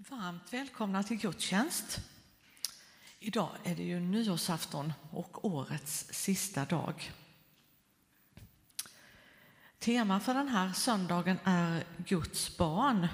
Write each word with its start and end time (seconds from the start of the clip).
Varmt 0.00 0.52
välkomna 0.52 1.02
till 1.02 1.16
gudstjänst. 1.16 2.00
Idag 3.18 3.50
är 3.64 3.76
det 3.76 3.82
ju 3.82 4.00
nyårsafton 4.00 4.92
och 5.10 5.44
årets 5.44 6.06
sista 6.10 6.64
dag. 6.64 7.12
Tema 9.78 10.20
för 10.20 10.34
den 10.34 10.48
här 10.48 10.72
söndagen 10.72 11.38
är 11.44 11.84
Guds 11.96 12.56
barn. 12.56 13.08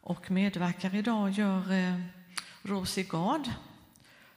Och 0.00 0.30
medverkar 0.30 0.94
idag 0.94 1.30
gör 1.30 1.72
eh, 1.72 2.00
Rosie 2.62 3.04
Gard 3.04 3.50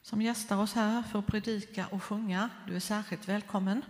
som 0.02 0.22
gästar 0.22 0.58
oss 0.58 0.74
här 0.74 1.04
för 1.04 1.20
att 1.20 1.28
predika 1.28 1.88
och 1.88 2.04
sjunga. 2.04 2.50
Du 2.68 2.76
är 2.76 2.80
särskilt 2.80 3.28
välkommen. 3.28 3.82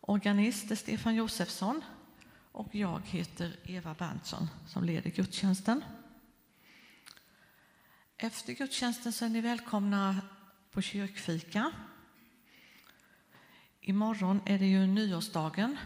Organist 0.00 0.70
är 0.70 0.76
Stefan 0.76 1.14
Josefsson 1.14 1.82
och 2.56 2.74
jag 2.74 3.02
heter 3.04 3.56
Eva 3.64 3.94
Berntsson 3.94 4.48
som 4.66 4.84
leder 4.84 5.10
gudstjänsten. 5.10 5.84
Efter 8.16 8.52
gudstjänsten 8.52 9.12
så 9.12 9.24
är 9.24 9.28
ni 9.28 9.40
välkomna 9.40 10.20
på 10.70 10.82
kyrkfika. 10.82 11.72
Imorgon 13.80 14.40
är 14.46 14.58
det 14.58 14.66
ju 14.66 14.86
nyårsdagen 14.86 15.76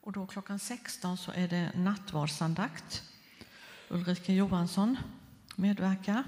och 0.00 0.12
då 0.12 0.26
klockan 0.26 0.58
16 0.58 1.16
så 1.16 1.32
är 1.32 1.48
det 1.48 1.72
nattvardsandakt. 1.74 3.02
Ulrika 3.88 4.32
Johansson 4.32 4.96
medverkar. 5.56 6.24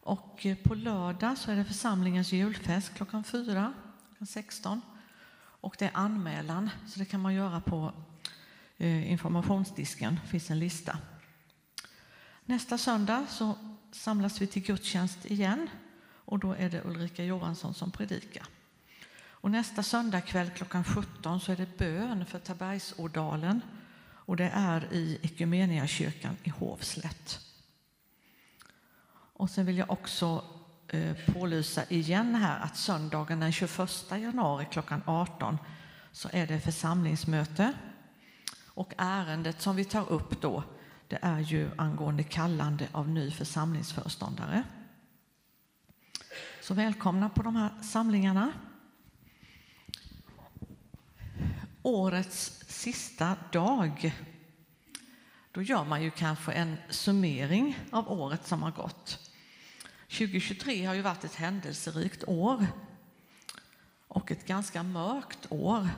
Och 0.00 0.46
eh, 0.46 0.56
på 0.56 0.74
lördag 0.74 1.38
så 1.38 1.50
är 1.50 1.56
det 1.56 1.64
församlingens 1.64 2.32
julfest 2.32 2.94
klockan 2.94 3.24
4, 3.24 3.72
klockan 4.08 4.26
16. 4.26 4.80
Och 5.60 5.76
det 5.78 5.84
är 5.84 5.90
anmälan, 5.94 6.70
så 6.86 6.98
det 6.98 7.04
kan 7.04 7.20
man 7.20 7.34
göra 7.34 7.60
på 7.60 7.92
Eh, 8.78 9.12
informationsdisken 9.12 10.20
finns 10.26 10.50
en 10.50 10.58
lista. 10.58 10.98
Nästa 12.44 12.78
söndag 12.78 13.26
så 13.28 13.54
samlas 13.92 14.40
vi 14.40 14.46
till 14.46 14.62
gudstjänst 14.62 15.26
igen 15.26 15.68
och 16.24 16.38
då 16.38 16.52
är 16.52 16.70
det 16.70 16.84
Ulrika 16.84 17.24
Johansson 17.24 17.74
som 17.74 17.90
predikar. 17.90 18.46
Och 19.40 19.50
nästa 19.50 19.82
söndag 19.82 20.20
kväll 20.20 20.50
klockan 20.50 20.84
17 20.84 21.40
så 21.40 21.52
är 21.52 21.56
det 21.56 21.78
bön 21.78 22.26
för 22.26 22.38
Tabergsådalen 22.38 23.60
och 24.00 24.36
det 24.36 24.50
är 24.54 24.92
i 24.92 25.18
Ekumeniakyrkan 25.22 26.36
i 26.42 26.50
Hovslätt. 26.50 27.40
Och 29.10 29.50
sen 29.50 29.66
vill 29.66 29.78
jag 29.78 29.90
också 29.90 30.44
eh, 30.88 31.16
pålysa 31.26 31.84
igen 31.84 32.34
här 32.34 32.60
att 32.60 32.76
söndagen 32.76 33.40
den 33.40 33.52
21 33.52 34.10
januari 34.10 34.66
klockan 34.70 35.02
18 35.06 35.58
så 36.12 36.28
är 36.32 36.46
det 36.46 36.60
församlingsmöte 36.60 37.74
och 38.78 38.94
ärendet 38.96 39.62
som 39.62 39.76
vi 39.76 39.84
tar 39.84 40.12
upp 40.12 40.40
då, 40.40 40.64
det 41.08 41.18
är 41.22 41.40
ju 41.40 41.70
angående 41.76 42.22
kallande 42.22 42.88
av 42.92 43.08
ny 43.08 43.30
församlingsföreståndare. 43.30 44.62
Så 46.62 46.74
välkomna 46.74 47.28
på 47.28 47.42
de 47.42 47.56
här 47.56 47.82
samlingarna. 47.82 48.52
Årets 51.82 52.64
sista 52.66 53.36
dag. 53.52 54.14
Då 55.52 55.62
gör 55.62 55.84
man 55.84 56.02
ju 56.02 56.10
kanske 56.10 56.52
en 56.52 56.76
summering 56.90 57.78
av 57.90 58.12
året 58.12 58.46
som 58.46 58.62
har 58.62 58.70
gått. 58.70 59.32
2023 60.08 60.84
har 60.84 60.94
ju 60.94 61.02
varit 61.02 61.24
ett 61.24 61.34
händelserikt 61.34 62.24
år 62.26 62.66
och 64.08 64.30
ett 64.30 64.46
ganska 64.46 64.82
mörkt 64.82 65.46
år 65.50 65.88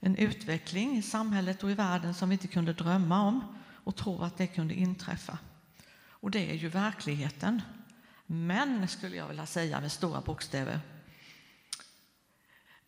en 0.00 0.16
utveckling 0.16 0.96
i 0.96 1.02
samhället 1.02 1.62
och 1.62 1.70
i 1.70 1.74
världen 1.74 2.14
som 2.14 2.28
vi 2.28 2.32
inte 2.32 2.48
kunde 2.48 2.72
drömma 2.72 3.22
om 3.22 3.58
och 3.84 3.96
tro 3.96 4.22
att 4.22 4.36
det 4.36 4.46
kunde 4.46 4.74
inträffa. 4.74 5.38
Och 6.08 6.30
det 6.30 6.50
är 6.50 6.54
ju 6.54 6.68
verkligheten. 6.68 7.62
Men, 8.26 8.88
skulle 8.88 9.16
jag 9.16 9.28
vilja 9.28 9.46
säga 9.46 9.80
med 9.80 9.92
stora 9.92 10.20
bokstäver, 10.20 10.80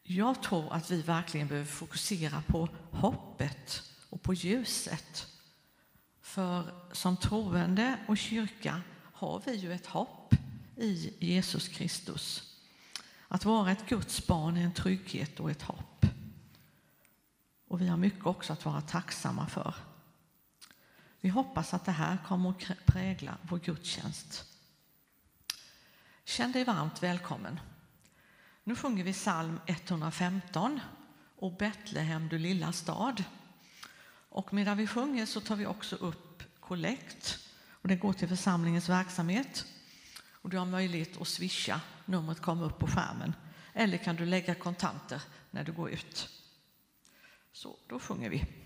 jag 0.02 0.42
tror 0.42 0.72
att 0.72 0.90
vi 0.90 1.02
verkligen 1.02 1.48
behöver 1.48 1.68
fokusera 1.68 2.42
på 2.46 2.68
hoppet 2.90 3.82
och 4.10 4.22
på 4.22 4.34
ljuset. 4.34 5.26
För 6.20 6.84
som 6.92 7.16
troende 7.16 7.96
och 8.08 8.18
kyrka 8.18 8.82
har 9.12 9.42
vi 9.46 9.54
ju 9.54 9.72
ett 9.72 9.86
hopp 9.86 10.34
i 10.76 11.14
Jesus 11.18 11.68
Kristus. 11.68 12.56
Att 13.28 13.44
vara 13.44 13.72
ett 13.72 13.88
Guds 13.88 14.26
barn 14.26 14.56
är 14.56 14.64
en 14.64 14.72
trygghet 14.72 15.40
och 15.40 15.50
ett 15.50 15.62
hopp. 15.62 15.91
Och 17.72 17.80
vi 17.80 17.88
har 17.88 17.96
mycket 17.96 18.26
också 18.26 18.52
att 18.52 18.64
vara 18.64 18.80
tacksamma 18.80 19.46
för. 19.46 19.74
Vi 21.20 21.28
hoppas 21.28 21.74
att 21.74 21.84
det 21.84 21.92
här 21.92 22.18
kommer 22.26 22.50
att 22.50 22.86
prägla 22.86 23.38
vår 23.42 23.58
gudstjänst. 23.58 24.44
Känn 26.24 26.52
dig 26.52 26.64
varmt 26.64 27.02
välkommen. 27.02 27.60
Nu 28.64 28.76
sjunger 28.76 29.04
vi 29.04 29.12
psalm 29.12 29.60
115 29.66 30.80
och 31.36 31.56
Betlehem 31.56 32.28
du 32.28 32.38
lilla 32.38 32.72
stad. 32.72 33.24
Och 34.28 34.52
medan 34.52 34.76
vi 34.76 34.86
sjunger 34.86 35.26
så 35.26 35.40
tar 35.40 35.56
vi 35.56 35.66
också 35.66 35.96
upp 35.96 36.42
kollekt 36.60 37.38
och 37.70 37.88
det 37.88 37.96
går 37.96 38.12
till 38.12 38.28
församlingens 38.28 38.88
verksamhet. 38.88 39.66
Och 40.30 40.50
du 40.50 40.58
har 40.58 40.66
möjlighet 40.66 41.20
att 41.20 41.28
swisha, 41.28 41.80
numret 42.04 42.40
kommer 42.40 42.64
upp 42.64 42.78
på 42.78 42.86
skärmen. 42.86 43.34
Eller 43.72 43.98
kan 43.98 44.16
du 44.16 44.26
lägga 44.26 44.54
kontanter 44.54 45.22
när 45.50 45.64
du 45.64 45.72
går 45.72 45.90
ut. 45.90 46.41
Så 47.52 47.78
då 47.88 47.98
sjunger 47.98 48.30
vi. 48.30 48.61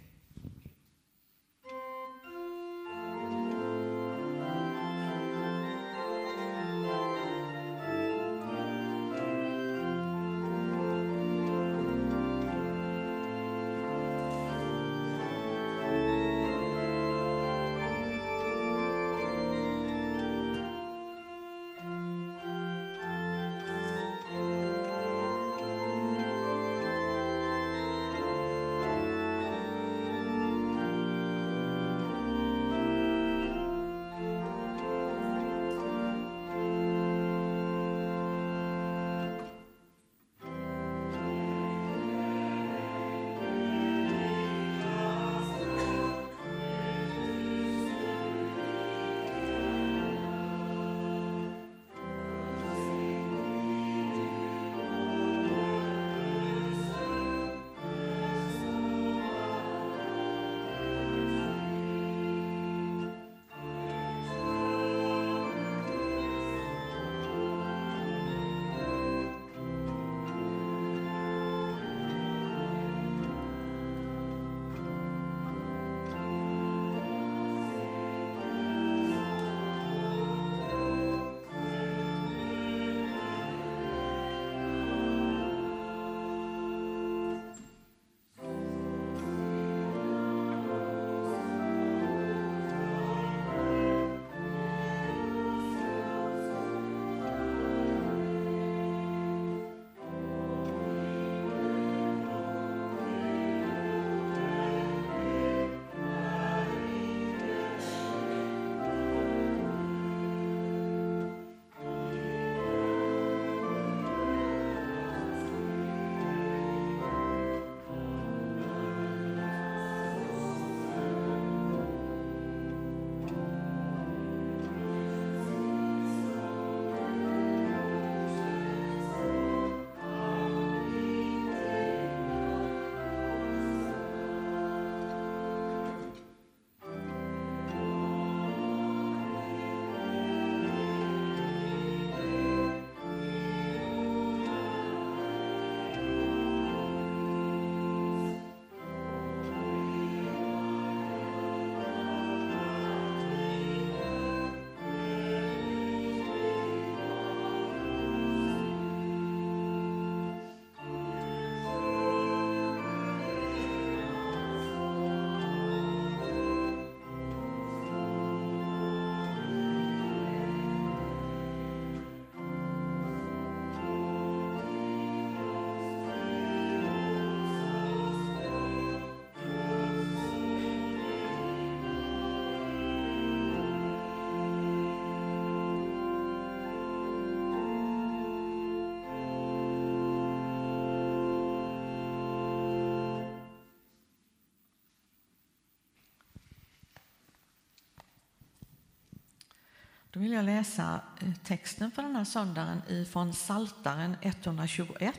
Då 200.17 200.21
vill 200.21 200.33
jag 200.33 200.45
läsa 200.45 201.01
eh, 201.21 201.33
texten 201.45 201.91
för 201.91 202.03
den 202.03 202.17
här 202.17 202.25
söndagen 202.25 203.07
från 203.07 203.35
Saltaren 203.35 204.17
121. 204.21 205.19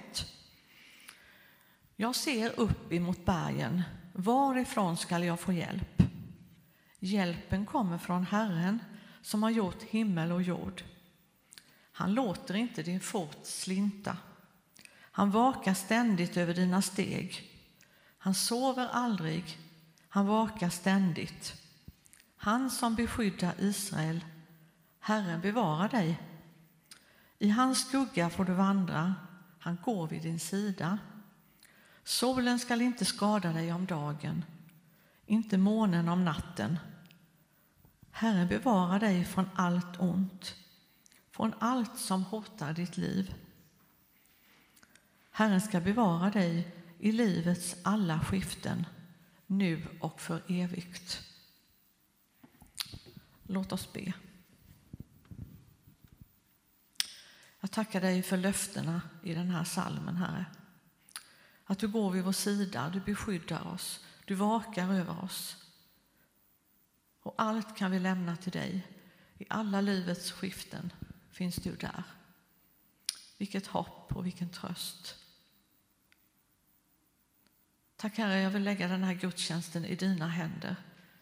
Jag 1.96 2.16
ser 2.16 2.60
upp 2.60 2.94
emot 2.94 3.26
bergen. 3.26 3.84
Varifrån 4.14 4.98
skall 4.98 5.24
jag 5.24 5.40
få 5.40 5.54
hjälp? 5.54 6.04
Hjälpen 7.00 7.66
kommer 7.66 7.98
från 7.98 8.26
Herren 8.26 8.80
som 9.22 9.44
har 9.44 9.50
gjort 9.50 9.84
himmel 9.84 10.32
och 10.32 10.42
jord. 10.42 10.84
Han 11.92 12.14
låter 12.14 12.56
inte 12.56 12.84
din 12.84 13.00
fot 13.00 13.40
slinta. 13.44 14.18
Han 15.00 15.32
vakar 15.32 15.74
ständigt 15.74 16.38
över 16.38 16.54
dina 16.54 16.82
steg. 16.82 17.52
Han 18.18 18.36
sover 18.36 18.88
aldrig, 18.92 19.58
han 20.10 20.28
vakar 20.28 20.70
ständigt. 20.70 21.54
Han 22.36 22.70
som 22.70 22.96
beskyddar 22.96 23.54
Israel, 23.60 24.22
Herren 25.08 25.42
bevarar 25.42 25.90
dig. 25.90 26.20
I 27.40 27.50
hans 27.50 27.88
skugga 27.88 28.30
får 28.30 28.46
du 28.46 28.54
vandra, 28.54 29.16
han 29.60 29.78
går 29.84 30.08
vid 30.08 30.22
din 30.22 30.40
sida. 30.40 30.98
Solen 32.04 32.60
skall 32.60 32.82
inte 32.82 33.06
skada 33.06 33.54
dig 33.54 33.74
om 33.74 33.86
dagen, 33.86 34.46
inte 35.26 35.58
månen 35.58 36.10
om 36.10 36.26
natten. 36.26 36.80
Herren 38.12 38.48
bevarar 38.48 39.00
dig 39.00 39.26
från 39.26 39.50
allt 39.56 40.00
ont, 40.00 40.56
från 41.32 41.54
allt 41.60 42.00
som 42.00 42.24
hotar 42.24 42.74
ditt 42.74 42.98
liv. 42.98 43.36
Herren 45.32 45.62
ska 45.62 45.80
bevara 45.80 46.30
dig 46.30 46.76
i 47.00 47.12
livets 47.12 47.76
alla 47.84 48.20
skiften, 48.20 48.86
nu 49.46 49.88
och 50.00 50.22
för 50.22 50.42
evigt. 50.48 51.22
Låt 53.44 53.72
oss 53.72 53.94
be. 53.94 54.14
Jag 57.60 57.72
tackar 57.72 58.02
dig 58.02 58.24
för 58.24 58.38
löftena 58.38 59.02
i 59.24 59.34
den 59.34 59.50
här 59.50 59.64
salmen, 59.64 60.16
Herre. 60.16 60.46
Att 61.66 61.80
du 61.80 61.88
går 61.88 62.12
vid 62.12 62.24
vår 62.24 62.32
sida, 62.32 62.90
du 62.94 63.00
beskyddar 63.00 63.68
oss, 63.68 64.06
du 64.26 64.36
vakar 64.36 64.94
över 64.94 65.24
oss. 65.24 65.58
Och 67.22 67.34
allt 67.38 67.78
kan 67.78 67.92
vi 67.92 68.00
lämna 68.00 68.36
till 68.36 68.52
dig. 68.52 68.88
I 69.38 69.46
alla 69.50 69.82
livets 69.82 70.32
skiften 70.32 70.94
finns 71.32 71.56
du 71.56 71.76
där. 71.76 72.04
Vilket 73.38 73.68
hopp 73.68 74.16
och 74.16 74.26
vilken 74.26 74.50
tröst. 74.50 75.16
Tack 77.96 78.18
Herre, 78.18 78.40
jag 78.40 78.50
vill 78.50 78.64
lägga 78.64 78.88
den 78.88 79.04
här 79.04 79.14
gudstjänsten 79.14 79.86
i 79.86 79.96
dina 79.96 80.28
händer. 80.28 80.76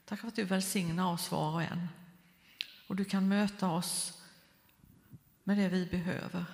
Tack 0.05 0.19
för 0.19 0.27
att 0.27 0.35
du 0.35 0.43
välsignar 0.43 1.11
oss 1.11 1.31
var 1.31 1.53
och 1.53 1.63
en. 1.63 1.87
Och 2.87 2.95
du 2.95 3.05
kan 3.05 3.27
möta 3.27 3.69
oss 3.69 4.21
med 5.47 5.57
det 5.57 5.69
vi 5.69 5.86
behöver. 5.86 6.45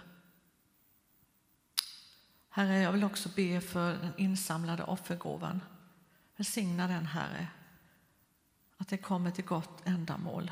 Herre, 2.50 2.78
jag 2.78 2.92
vill 2.92 3.04
också 3.04 3.30
be 3.36 3.62
för 3.62 3.94
den 3.94 4.14
insamlade 4.18 4.84
offergåvan. 4.84 5.62
Välsigna 6.36 6.88
den, 6.88 7.06
Herre, 7.06 7.48
att 8.78 8.88
det 8.88 8.98
kommer 8.98 9.32
till 9.32 9.46
gott 9.46 9.88
ändamål. 9.88 10.52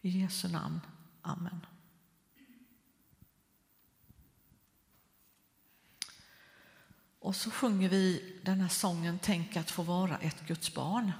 I 0.00 0.08
Jesu 0.08 0.48
namn. 0.48 0.80
Amen. 1.22 1.66
Och 7.18 7.36
så 7.36 7.50
sjunger 7.50 7.88
vi 7.88 8.38
den 8.44 8.60
här 8.60 8.68
sången 8.68 9.18
Tänk 9.22 9.56
att 9.56 9.70
få 9.70 9.82
vara 9.82 10.18
ett 10.18 10.46
Guds 10.46 10.74
barn. 10.74 11.12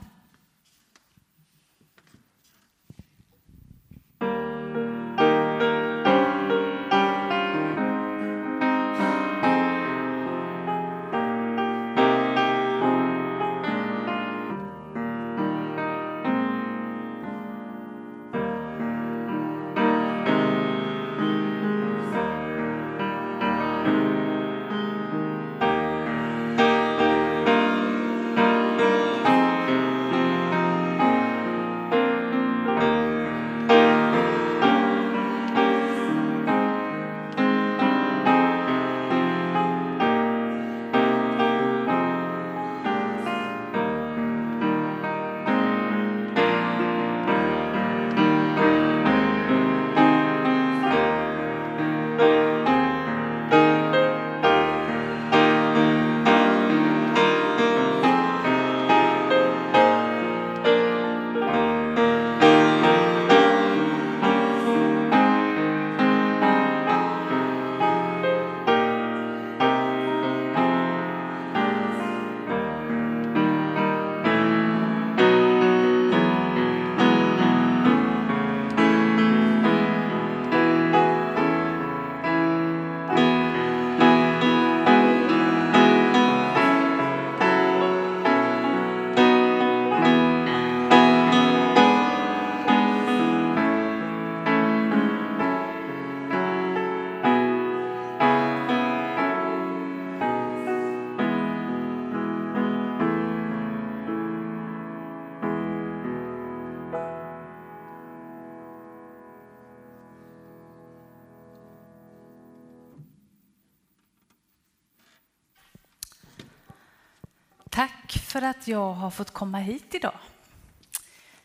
För 118.37 118.43
att 118.43 118.69
jag 118.69 118.93
har 118.93 119.11
fått 119.11 119.31
komma 119.31 119.59
hit 119.59 119.95
idag. 119.95 120.19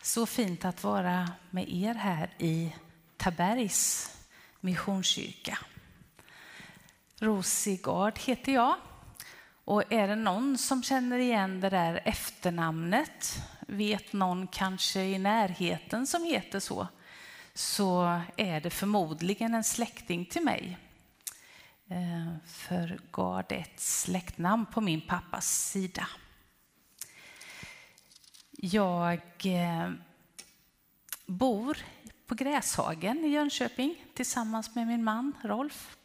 Så 0.02 0.26
fint 0.26 0.66
att 0.66 0.84
vara 0.84 1.30
med 1.50 1.70
er 1.70 1.94
här 1.94 2.30
i 2.38 2.76
Tabergs 3.18 4.12
Missionskyrka. 4.60 5.58
Rosigard 7.20 8.20
heter 8.20 8.52
jag. 8.52 8.76
Och 9.66 9.94
är 9.94 10.08
det 10.08 10.16
någon 10.16 10.58
som 10.58 10.84
känner 10.84 11.20
igen 11.20 11.62
det 11.62 11.70
där 11.70 12.02
efternamnet, 12.06 13.44
vet 13.68 14.14
någon 14.14 14.48
kanske 14.48 15.02
i 15.02 15.18
närheten 15.18 16.08
som 16.08 16.24
heter 16.24 16.60
så, 16.60 16.88
så 17.54 18.22
är 18.38 18.62
det 18.62 18.70
förmodligen 18.70 19.54
en 19.54 19.64
släkting 19.64 20.26
till 20.26 20.44
mig. 20.44 20.78
Eh, 21.90 22.38
för 22.46 23.00
Gard 23.12 23.52
är 23.52 23.60
ett 23.60 23.80
släktnamn 23.80 24.66
på 24.66 24.82
min 24.82 25.02
pappas 25.02 25.70
sida. 25.72 26.08
Jag 28.58 29.22
eh, 29.44 29.92
bor 31.26 31.78
på 32.26 32.36
Gräshagen 32.36 33.26
i 33.26 33.28
Jönköping 33.28 34.06
tillsammans 34.14 34.76
med 34.76 34.88
min 34.88 35.04
man 35.04 35.34
Rolf. 35.44 35.98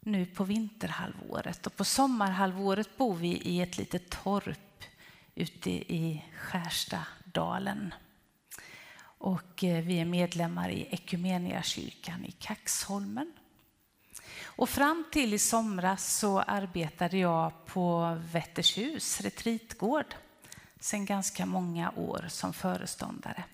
Nu 0.00 0.26
på 0.26 0.44
vinterhalvåret 0.44 1.66
och 1.66 1.76
på 1.76 1.84
sommarhalvåret 1.84 2.96
bor 2.96 3.14
vi 3.14 3.28
i 3.28 3.60
ett 3.60 3.78
litet 3.78 4.10
torp 4.10 4.84
ute 5.34 5.70
i 5.70 6.24
Skärstadalen. 6.38 7.94
Och 9.02 9.64
eh, 9.64 9.84
vi 9.84 10.00
är 10.00 10.04
medlemmar 10.04 10.70
i 10.70 10.88
Ekumeniakyrkan 10.90 12.24
i 12.24 12.32
Kaxholmen. 12.32 13.32
Och 14.44 14.68
fram 14.68 15.04
till 15.12 15.34
i 15.34 15.38
somras 15.38 16.18
så 16.18 16.40
arbetade 16.40 17.18
jag 17.18 17.66
på 17.66 18.18
Vättershus 18.32 19.20
retreatgård 19.20 20.14
sedan 20.80 21.04
ganska 21.04 21.46
många 21.46 21.90
år 21.90 22.24
som 22.28 22.52
föreståndare. 22.52 23.44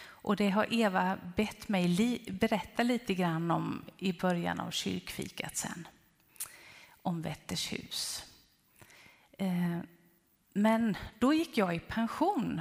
Och 0.00 0.36
det 0.36 0.50
har 0.50 0.74
Eva 0.74 1.18
bett 1.36 1.68
mig 1.68 1.88
li 1.88 2.38
berätta 2.40 2.82
lite 2.82 3.14
grann 3.14 3.50
om 3.50 3.84
i 3.98 4.12
början 4.12 4.60
av 4.60 4.70
kyrkfikat 4.70 5.56
sen. 5.56 5.88
Om 7.02 7.22
Vättershus. 7.22 8.24
Eh, 9.38 9.78
men 10.52 10.96
då 11.18 11.34
gick 11.34 11.58
jag 11.58 11.76
i 11.76 11.80
pension. 11.80 12.60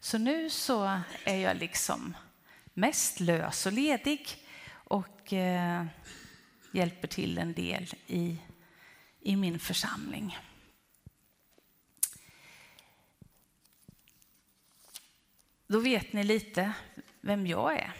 Så 0.00 0.18
nu 0.18 0.50
så 0.50 1.00
är 1.24 1.36
jag 1.36 1.56
liksom 1.56 2.16
mest 2.74 3.20
lös 3.20 3.66
och 3.66 3.72
ledig 3.72 4.28
och 4.68 5.32
eh, 5.32 5.84
hjälper 6.72 7.08
till 7.08 7.38
en 7.38 7.52
del 7.52 7.94
i, 8.06 8.38
i 9.20 9.36
min 9.36 9.58
församling. 9.58 10.38
Då 15.66 15.80
vet 15.80 16.12
ni 16.12 16.24
lite 16.24 16.72
vem 17.20 17.46
jag 17.46 17.72
är. 17.72 17.92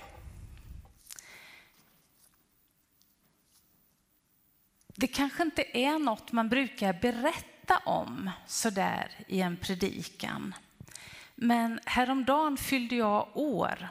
Det 4.97 5.07
kanske 5.07 5.43
inte 5.43 5.79
är 5.79 5.99
något 5.99 6.33
man 6.33 6.49
brukar 6.49 6.93
berätta 6.93 7.79
om 7.79 8.31
sådär 8.47 9.11
i 9.29 9.41
en 9.41 9.57
predikan. 9.57 10.55
Men 11.35 11.81
häromdagen 11.85 12.57
fyllde 12.57 12.97
jag 12.97 13.29
år 13.35 13.89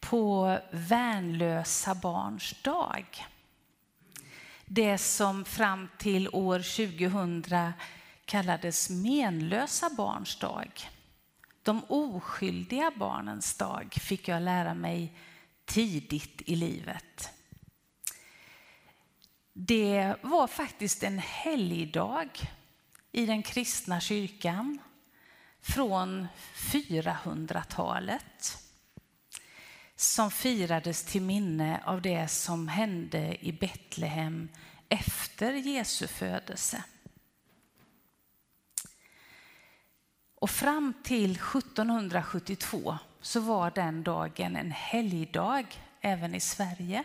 på 0.00 0.58
värnlösa 0.70 1.94
barns 1.94 2.62
dag. 2.62 3.26
Det 4.64 4.98
som 4.98 5.44
fram 5.44 5.88
till 5.98 6.28
år 6.32 6.58
2000 6.58 7.72
kallades 8.24 8.90
menlösa 8.90 9.90
barns 9.90 10.38
dag. 10.38 10.90
De 11.62 11.84
oskyldiga 11.88 12.92
barnens 12.96 13.54
dag 13.54 13.98
fick 14.00 14.28
jag 14.28 14.42
lära 14.42 14.74
mig 14.74 15.14
tidigt 15.64 16.42
i 16.46 16.56
livet. 16.56 17.30
Det 19.52 20.14
var 20.22 20.46
faktiskt 20.46 21.02
en 21.02 21.18
helgdag 21.18 22.28
i 23.12 23.26
den 23.26 23.42
kristna 23.42 24.00
kyrkan 24.00 24.78
från 25.60 26.28
400-talet 26.54 28.58
som 29.96 30.30
firades 30.30 31.04
till 31.04 31.22
minne 31.22 31.82
av 31.84 32.02
det 32.02 32.28
som 32.28 32.68
hände 32.68 33.46
i 33.46 33.52
Betlehem 33.52 34.48
efter 34.88 35.52
Jesu 35.52 36.06
födelse. 36.06 36.84
Och 40.40 40.50
fram 40.50 40.94
till 41.02 41.30
1772 41.30 42.98
så 43.20 43.40
var 43.40 43.70
den 43.70 44.02
dagen 44.02 44.56
en 44.56 44.70
helgdag 44.70 45.64
även 46.00 46.34
i 46.34 46.40
Sverige. 46.40 47.04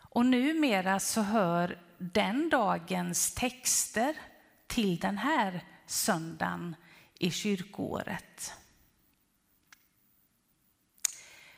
Och 0.00 0.26
numera 0.26 1.00
så 1.00 1.20
hör 1.20 1.78
den 1.98 2.48
dagens 2.48 3.34
texter 3.34 4.16
till 4.66 4.98
den 4.98 5.18
här 5.18 5.64
söndagen 5.86 6.76
i 7.18 7.30
kyrkoåret. 7.30 8.54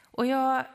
Och 0.02 0.26
jag 0.26 0.66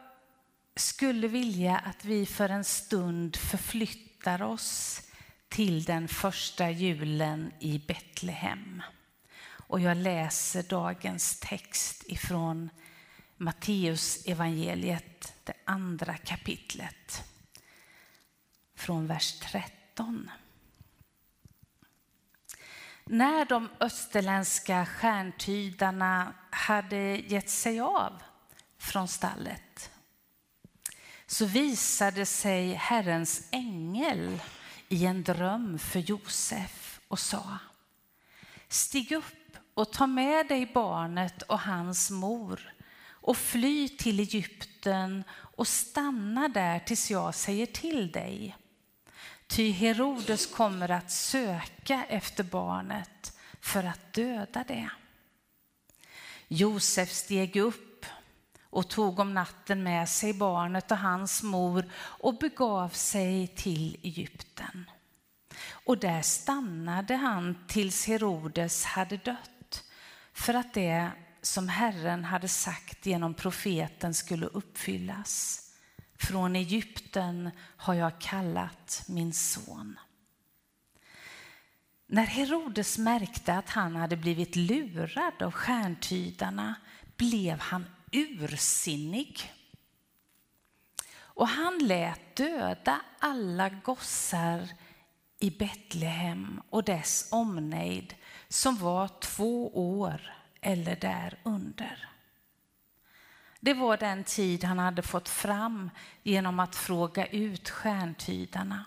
skulle 0.76 1.28
vilja 1.28 1.78
att 1.78 2.06
vi 2.06 2.26
för 2.26 2.50
en 2.50 2.64
stund 2.64 3.36
förflyttar 3.36 4.42
oss 4.42 5.02
till 5.50 5.84
den 5.84 6.08
första 6.08 6.70
julen 6.70 7.54
i 7.60 7.80
Betlehem. 7.88 8.82
Och 9.72 9.80
jag 9.80 9.98
läser 9.98 10.64
dagens 10.64 11.40
text 11.40 12.04
ifrån 12.08 12.70
Matteus 13.38 14.26
evangeliet, 14.26 15.34
det 15.44 15.54
andra 15.66 16.18
kapitlet, 16.18 17.24
från 18.76 19.08
vers 19.08 19.40
13. 19.40 20.32
När 23.06 23.46
de 23.46 23.70
österländska 23.80 24.86
stjärntydarna 24.86 26.34
hade 26.50 27.18
gett 27.18 27.50
sig 27.50 27.80
av 27.80 28.22
från 28.78 29.08
stallet 29.08 29.92
så 31.26 31.46
visade 31.46 32.26
sig 32.26 32.74
Herrens 32.74 33.48
ängel 33.52 34.40
i 34.88 35.06
en 35.06 35.24
dröm 35.24 35.80
för 35.80 36.00
Josef 36.00 37.02
och 37.08 37.20
sa 37.20 37.58
Stig 38.68 39.12
upp 39.12 39.41
och 39.82 39.92
ta 39.92 40.08
med 40.08 40.48
dig 40.48 40.72
barnet 40.74 41.42
och 41.42 41.60
hans 41.60 42.12
mor 42.12 42.74
och 43.10 43.38
fly 43.38 43.90
till 43.90 44.20
Egypten 44.20 45.24
och 45.32 45.68
stanna 45.68 46.48
där 46.48 46.80
tills 46.80 47.12
jag 47.12 47.36
säger 47.36 47.66
till 47.66 48.12
dig. 48.12 48.58
Ty 49.48 49.72
Herodes 49.72 50.46
kommer 50.46 50.92
att 50.92 51.12
söka 51.12 52.06
efter 52.10 52.44
barnet 52.44 53.38
för 53.62 53.84
att 53.84 54.14
döda 54.14 54.64
det. 54.68 54.90
Josef 56.48 57.12
steg 57.12 57.56
upp 57.56 58.06
och 58.70 58.90
tog 58.90 59.20
om 59.20 59.34
natten 59.34 59.84
med 59.84 60.10
sig 60.10 60.34
barnet 60.34 60.92
och 60.92 60.98
hans 60.98 61.44
mor 61.44 61.92
och 61.96 62.38
begav 62.38 62.90
sig 62.90 63.48
till 63.48 63.98
Egypten. 64.04 64.86
Och 65.72 65.98
där 65.98 66.22
stannade 66.22 67.16
han 67.16 67.58
tills 67.68 68.08
Herodes 68.08 68.86
hade 68.86 69.18
dött 69.18 69.51
för 70.34 70.54
att 70.54 70.74
det 70.74 71.12
som 71.42 71.70
Herren 71.70 72.26
hade 72.26 72.48
sagt 72.48 73.06
genom 73.06 73.34
profeten 73.34 74.14
skulle 74.14 74.46
uppfyllas. 74.46 75.62
Från 76.20 76.56
Egypten 76.56 77.50
har 77.60 77.94
jag 77.94 78.20
kallat 78.22 79.04
min 79.08 79.34
son. 79.34 80.00
När 82.08 82.26
Herodes 82.26 82.98
märkte 82.98 83.54
att 83.54 83.70
han 83.70 83.96
hade 83.96 84.18
blivit 84.18 84.56
lurad 84.56 85.42
av 85.42 85.52
stjärntydarna 85.52 86.76
blev 87.18 87.60
han 87.60 87.86
ursinnig. 88.12 89.54
Och 91.14 91.48
han 91.48 91.78
lät 91.78 92.36
döda 92.36 93.02
alla 93.20 93.70
gossar 93.70 94.70
i 95.40 95.50
Betlehem 95.50 96.62
och 96.70 96.84
dess 96.84 97.28
omnejd 97.32 98.16
som 98.52 98.78
var 98.78 99.10
två 99.20 99.78
år 100.04 100.34
eller 100.62 100.96
därunder. 100.96 102.10
Det 103.60 103.74
var 103.74 103.98
den 103.98 104.24
tid 104.24 104.64
han 104.64 104.80
hade 104.80 105.02
fått 105.02 105.30
fram 105.30 105.90
genom 106.24 106.60
att 106.60 106.76
fråga 106.76 107.28
ut 107.28 107.70
stjärntydarna. 107.70 108.86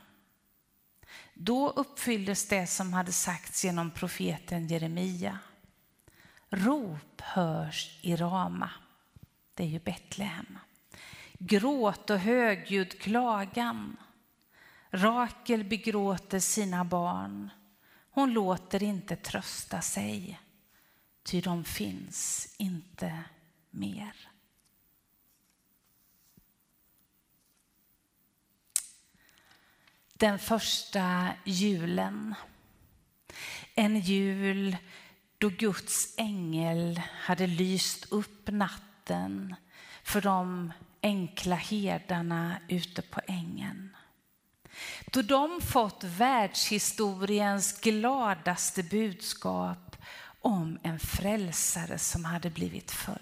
Då 1.34 1.70
uppfylldes 1.70 2.48
det 2.48 2.66
som 2.66 2.92
hade 2.92 3.12
sagts 3.12 3.64
genom 3.64 3.90
profeten 3.90 4.66
Jeremia. 4.66 5.38
Rop 6.50 7.20
hörs 7.20 7.98
i 8.02 8.16
Rama, 8.16 8.70
det 9.54 9.62
är 9.62 9.68
ju 9.68 9.78
Betlehem. 9.78 10.58
Gråt 11.38 12.10
och 12.10 12.18
högljudd 12.18 13.00
klagan. 13.00 13.96
Rakel 14.90 15.64
begråter 15.64 16.38
sina 16.38 16.84
barn. 16.84 17.50
Hon 18.14 18.32
låter 18.32 18.82
inte 18.82 19.16
trösta 19.16 19.80
sig, 19.80 20.40
ty 21.22 21.40
de 21.40 21.64
finns 21.64 22.54
inte 22.58 23.22
mer. 23.70 24.30
den 30.24 30.38
första 30.38 31.32
julen. 31.44 32.34
En 33.74 34.00
jul 34.00 34.76
då 35.38 35.48
Guds 35.48 36.14
ängel 36.18 37.00
hade 37.10 37.46
lyst 37.46 38.12
upp 38.12 38.48
natten 38.50 39.54
för 40.02 40.20
de 40.20 40.72
enkla 41.02 41.56
herdarna 41.56 42.56
ute 42.68 43.02
på 43.02 43.20
ängen. 43.26 43.96
Då 45.06 45.22
de 45.22 45.60
fått 45.60 46.04
världshistoriens 46.04 47.80
gladaste 47.80 48.82
budskap 48.82 49.96
om 50.40 50.78
en 50.82 50.98
frälsare 50.98 51.98
som 51.98 52.24
hade 52.24 52.50
blivit 52.50 52.90
född. 52.90 53.18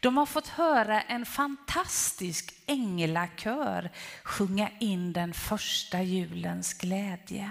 De 0.00 0.16
har 0.16 0.26
fått 0.26 0.48
höra 0.48 1.00
en 1.02 1.26
fantastisk 1.26 2.54
änglakör 2.66 3.90
sjunga 4.22 4.70
in 4.78 5.12
den 5.12 5.34
första 5.34 6.02
julens 6.02 6.74
glädje. 6.74 7.50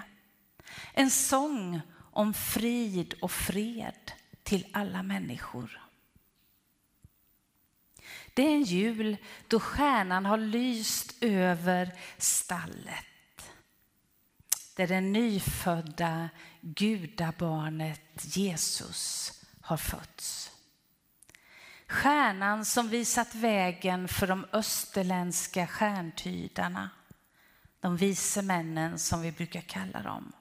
En 0.93 1.09
sång 1.09 1.81
om 2.11 2.33
frid 2.33 3.13
och 3.21 3.31
fred 3.31 4.11
till 4.43 4.67
alla 4.73 5.03
människor. 5.03 5.86
Det 8.33 8.41
är 8.41 8.55
en 8.55 8.63
jul 8.63 9.17
då 9.47 9.59
stjärnan 9.59 10.25
har 10.25 10.37
lyst 10.37 11.15
över 11.21 11.93
stallet. 12.17 13.05
Där 14.75 14.87
det 14.87 15.01
nyfödda 15.01 16.29
gudabarnet 16.61 18.35
Jesus 18.35 19.33
har 19.61 19.77
fötts. 19.77 20.51
Stjärnan 21.87 22.65
som 22.65 22.89
visat 22.89 23.35
vägen 23.35 24.07
för 24.07 24.27
de 24.27 24.45
österländska 24.51 25.67
stjärntydarna. 25.67 26.89
De 27.79 27.97
vise 27.97 28.41
männen 28.41 28.99
som 28.99 29.21
vi 29.21 29.31
brukar 29.31 29.61
kalla 29.61 30.01
dem. 30.01 30.33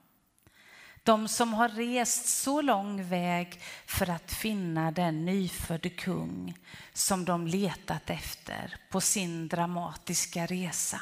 De 1.07 1.29
som 1.29 1.55
har 1.55 1.69
rest 1.69 2.27
så 2.27 2.63
lång 2.63 3.09
väg 3.09 3.61
för 3.87 4.11
att 4.11 4.33
finna 4.33 4.91
den 4.91 5.25
nyfödde 5.25 5.91
kung 5.91 6.59
som 6.93 7.25
de 7.25 7.47
letat 7.47 8.11
efter 8.11 8.77
på 8.91 9.01
sin 9.01 9.49
dramatiska 9.49 10.47
resa. 10.47 11.01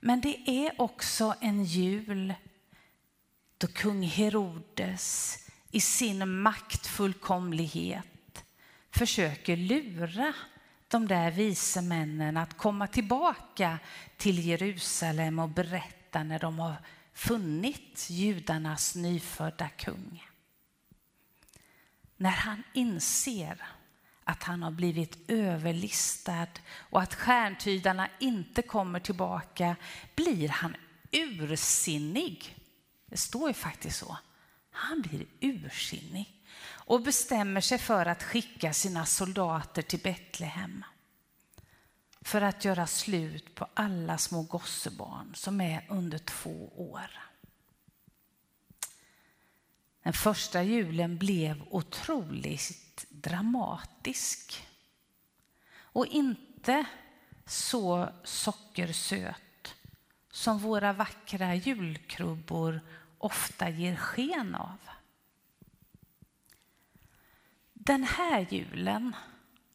Men 0.00 0.20
det 0.20 0.50
är 0.50 0.80
också 0.80 1.34
en 1.40 1.64
jul 1.64 2.34
då 3.58 3.66
kung 3.66 4.02
Herodes 4.02 5.38
i 5.70 5.80
sin 5.80 6.42
maktfullkomlighet 6.42 8.44
försöker 8.90 9.56
lura 9.56 10.32
de 10.88 11.08
där 11.08 11.30
vise 11.30 11.82
männen 11.82 12.36
att 12.36 12.56
komma 12.56 12.86
tillbaka 12.86 13.78
till 14.16 14.46
Jerusalem 14.46 15.38
och 15.38 15.48
berätta 15.48 16.22
när 16.22 16.38
de 16.38 16.58
har 16.58 16.76
funnit 17.20 18.10
judarnas 18.10 18.94
nyfödda 18.94 19.68
kung. 19.68 20.26
När 22.16 22.30
han 22.30 22.62
inser 22.72 23.66
att 24.24 24.42
han 24.42 24.62
har 24.62 24.70
blivit 24.70 25.30
överlistad 25.30 26.48
och 26.70 27.02
att 27.02 27.14
stjärntydarna 27.14 28.08
inte 28.20 28.62
kommer 28.62 29.00
tillbaka 29.00 29.76
blir 30.14 30.48
han 30.48 30.76
ursinnig. 31.12 32.56
Det 33.06 33.16
står 33.16 33.48
ju 33.48 33.54
faktiskt 33.54 33.98
så. 33.98 34.18
Han 34.70 35.02
blir 35.02 35.26
ursinnig 35.40 36.42
och 36.66 37.02
bestämmer 37.02 37.60
sig 37.60 37.78
för 37.78 38.06
att 38.06 38.22
skicka 38.22 38.72
sina 38.72 39.06
soldater 39.06 39.82
till 39.82 40.00
Betlehem 40.00 40.84
för 42.20 42.42
att 42.42 42.64
göra 42.64 42.86
slut 42.86 43.54
på 43.54 43.66
alla 43.74 44.18
små 44.18 44.42
gossebarn 44.42 45.34
som 45.34 45.60
är 45.60 45.86
under 45.88 46.18
två 46.18 46.72
år. 46.76 47.10
Den 50.02 50.12
första 50.12 50.62
julen 50.62 51.18
blev 51.18 51.62
otroligt 51.70 53.06
dramatisk 53.08 54.66
och 55.72 56.06
inte 56.06 56.84
så 57.46 58.08
sockersöt 58.24 59.74
som 60.30 60.58
våra 60.58 60.92
vackra 60.92 61.54
julkrubbor 61.54 62.80
ofta 63.18 63.68
ger 63.68 63.96
sken 63.96 64.54
av. 64.54 64.78
Den 67.72 68.04
här 68.04 68.46
julen, 68.50 69.16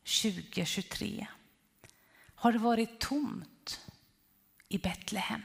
2023, 0.03 1.27
har 2.35 2.51
det 2.51 2.59
varit 2.59 2.99
tomt 2.99 3.79
i 4.69 4.77
Betlehem. 4.77 5.41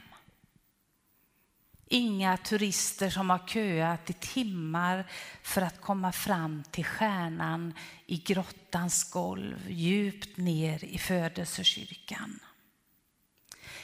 Inga 1.86 2.36
turister 2.36 3.10
som 3.10 3.30
har 3.30 3.38
köat 3.38 4.10
i 4.10 4.12
timmar 4.12 5.10
för 5.42 5.62
att 5.62 5.80
komma 5.80 6.12
fram 6.12 6.62
till 6.70 6.84
stjärnan 6.84 7.74
i 8.06 8.16
grottans 8.16 9.10
golv 9.10 9.70
djupt 9.70 10.36
ner 10.36 10.84
i 10.84 10.98
födelsekyrkan. 10.98 12.40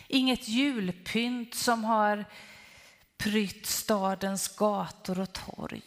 Inget 0.09 0.49
julpynt 0.49 1.55
som 1.55 1.85
har 1.85 2.25
prytt 3.17 3.67
stadens 3.67 4.57
gator 4.57 5.21
och 5.21 5.33
torg. 5.33 5.85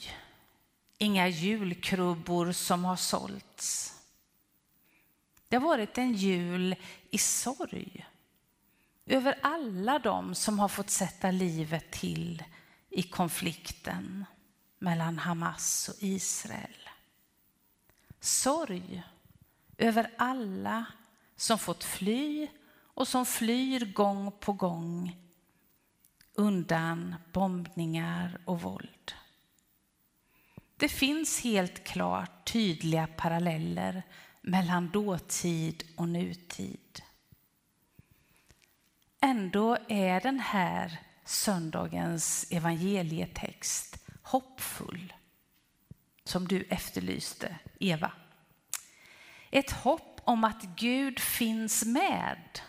Inga 0.97 1.27
julkrubbor 1.27 2.51
som 2.51 2.85
har 2.85 2.95
sålts. 2.95 3.98
Det 5.49 5.55
har 5.55 5.67
varit 5.67 5.97
en 5.97 6.13
jul 6.13 6.75
i 7.09 7.17
sorg 7.17 8.07
över 9.05 9.39
alla 9.41 9.99
de 9.99 10.35
som 10.35 10.59
har 10.59 10.67
fått 10.67 10.89
sätta 10.89 11.31
livet 11.31 11.91
till 11.91 12.43
i 12.89 13.03
konflikten 13.03 14.25
mellan 14.79 15.17
Hamas 15.17 15.89
och 15.89 15.95
Israel. 15.99 16.89
Sorg 18.19 19.03
över 19.77 20.11
alla 20.17 20.85
som 21.35 21.59
fått 21.59 21.83
fly 21.83 22.47
och 22.81 23.07
som 23.07 23.25
flyr 23.25 23.93
gång 23.93 24.31
på 24.39 24.53
gång 24.53 25.17
undan 26.33 27.15
bombningar 27.33 28.41
och 28.45 28.61
våld. 28.61 29.13
Det 30.77 30.89
finns 30.89 31.41
helt 31.41 31.83
klart 31.83 32.51
tydliga 32.51 33.07
paralleller 33.07 34.03
mellan 34.49 34.89
dåtid 34.89 35.83
och 35.95 36.09
nutid. 36.09 37.01
Ändå 39.21 39.77
är 39.87 40.21
den 40.21 40.39
här 40.39 40.99
söndagens 41.25 42.47
evangelietext 42.51 44.05
hoppfull, 44.21 45.13
som 46.23 46.47
du 46.47 46.63
efterlyste, 46.63 47.55
Eva. 47.79 48.11
Ett 49.51 49.71
hopp 49.71 50.21
om 50.23 50.43
att 50.43 50.63
Gud 50.63 51.19
finns 51.19 51.85
med 51.85 52.59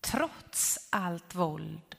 trots 0.00 0.88
allt 0.90 1.34
våld 1.34 1.96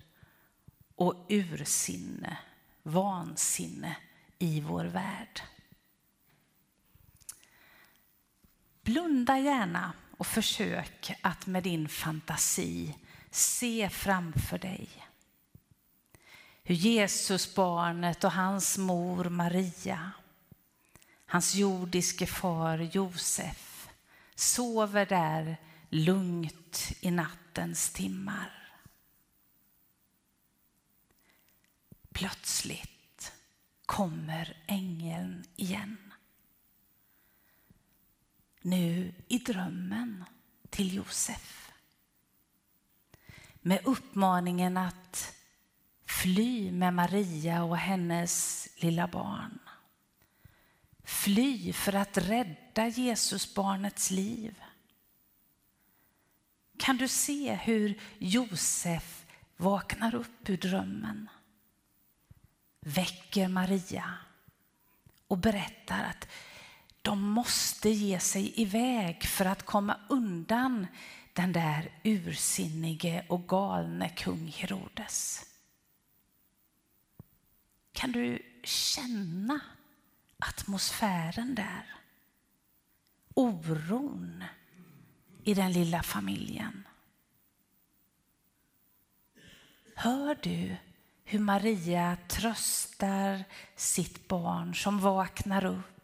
och 0.96 1.26
ursinne, 1.30 2.38
vansinne 2.84 3.98
i 4.40 4.62
vår 4.62 4.86
värld. 4.86 5.42
Blunda 8.82 9.40
gärna 9.40 9.94
och 10.18 10.28
försök 10.28 11.14
att 11.22 11.48
med 11.48 11.64
din 11.64 11.90
fantasi 11.90 12.96
se 13.32 13.90
framför 13.90 14.58
dig 14.58 14.90
hur 16.64 16.76
Jesusbarnet 16.76 18.24
och 18.24 18.32
hans 18.32 18.78
mor 18.78 19.30
Maria, 19.30 20.12
hans 21.26 21.56
jordiske 21.56 22.28
far 22.28 22.78
Josef 22.78 23.90
sover 24.36 25.06
där 25.06 25.58
lugnt 25.90 26.92
i 27.02 27.12
nattens 27.12 27.90
timmar. 27.90 28.58
Plötsligt 32.12 33.34
kommer 33.86 34.58
ängeln 34.68 35.44
igen. 35.56 36.11
Nu 38.62 39.14
i 39.28 39.38
drömmen 39.38 40.26
till 40.70 40.96
Josef. 40.96 41.72
Med 43.62 43.86
uppmaningen 43.86 44.78
att 44.78 45.36
fly 46.06 46.72
med 46.72 46.94
Maria 46.94 47.64
och 47.64 47.78
hennes 47.78 48.68
lilla 48.76 49.08
barn. 49.08 49.60
Fly 51.04 51.74
för 51.74 51.96
att 51.96 52.18
rädda 52.18 52.88
Jesusbarnets 52.88 54.12
liv. 54.12 54.64
Kan 56.78 56.98
du 56.98 57.08
se 57.08 57.54
hur 57.54 58.00
Josef 58.18 59.26
vaknar 59.58 60.16
upp 60.16 60.50
ur 60.50 60.58
drömmen? 60.58 61.30
väcker 62.86 63.48
Maria 63.48 64.14
och 65.28 65.38
berättar 65.38 66.04
att 66.04 66.28
de 67.02 67.22
måste 67.22 67.90
ge 67.90 68.20
sig 68.20 68.62
iväg 68.62 69.24
för 69.24 69.46
att 69.46 69.64
komma 69.64 69.98
undan 70.10 70.88
den 71.34 71.54
där 71.54 71.92
ursinnige 72.04 73.26
och 73.30 73.48
galne 73.48 74.10
kung 74.10 74.48
Herodes. 74.48 75.46
Kan 77.94 78.12
du 78.12 78.42
känna 78.64 79.60
atmosfären 80.40 81.56
där? 81.56 81.96
Oron 83.34 84.44
i 85.44 85.54
den 85.54 85.72
lilla 85.72 86.04
familjen. 86.04 86.88
Hör 89.96 90.38
du 90.42 90.78
hur 91.24 91.40
Maria 91.40 92.18
tröstar 92.28 93.44
sitt 93.76 94.28
barn 94.28 94.76
som 94.76 95.00
vaknar 95.00 95.66
upp 95.66 96.01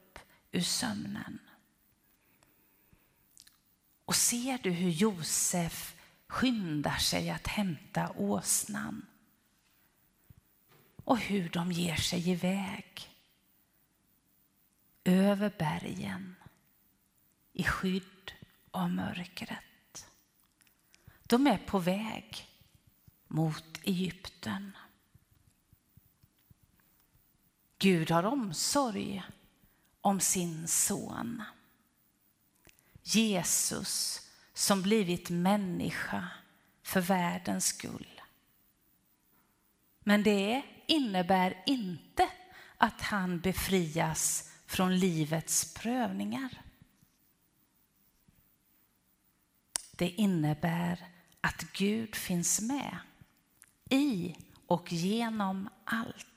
ur 0.57 0.61
sömnen. 0.61 1.39
Och 4.05 4.15
ser 4.15 4.57
du 4.57 4.69
hur 4.71 4.89
Josef 4.89 5.95
skyndar 6.27 6.97
sig 6.97 7.29
att 7.29 7.47
hämta 7.47 8.11
åsnan 8.11 9.05
och 11.03 11.19
hur 11.19 11.49
de 11.49 11.71
ger 11.71 11.95
sig 11.95 12.29
iväg 12.29 13.09
över 15.03 15.53
bergen 15.57 16.35
i 17.53 17.63
skydd 17.63 18.31
av 18.71 18.89
mörkret. 18.89 20.09
De 21.23 21.47
är 21.47 21.57
på 21.57 21.79
väg 21.79 22.47
mot 23.27 23.79
Egypten. 23.83 24.77
Gud 27.77 28.11
har 28.11 28.23
omsorg 28.23 29.23
om 30.07 30.19
sin 30.19 30.67
son. 30.67 31.43
Jesus 33.03 34.21
som 34.53 34.81
blivit 34.81 35.29
människa 35.29 36.29
för 36.83 37.01
världens 37.01 37.65
skull. 37.65 38.21
Men 39.99 40.23
det 40.23 40.63
innebär 40.85 41.63
inte 41.65 42.29
att 42.77 43.01
han 43.01 43.39
befrias 43.39 44.51
från 44.65 44.99
livets 44.99 45.73
prövningar. 45.73 46.61
Det 49.91 50.09
innebär 50.09 51.07
att 51.41 51.61
Gud 51.73 52.15
finns 52.15 52.61
med 52.61 52.97
i 53.89 54.35
och 54.67 54.93
genom 54.93 55.69
allt. 55.85 56.36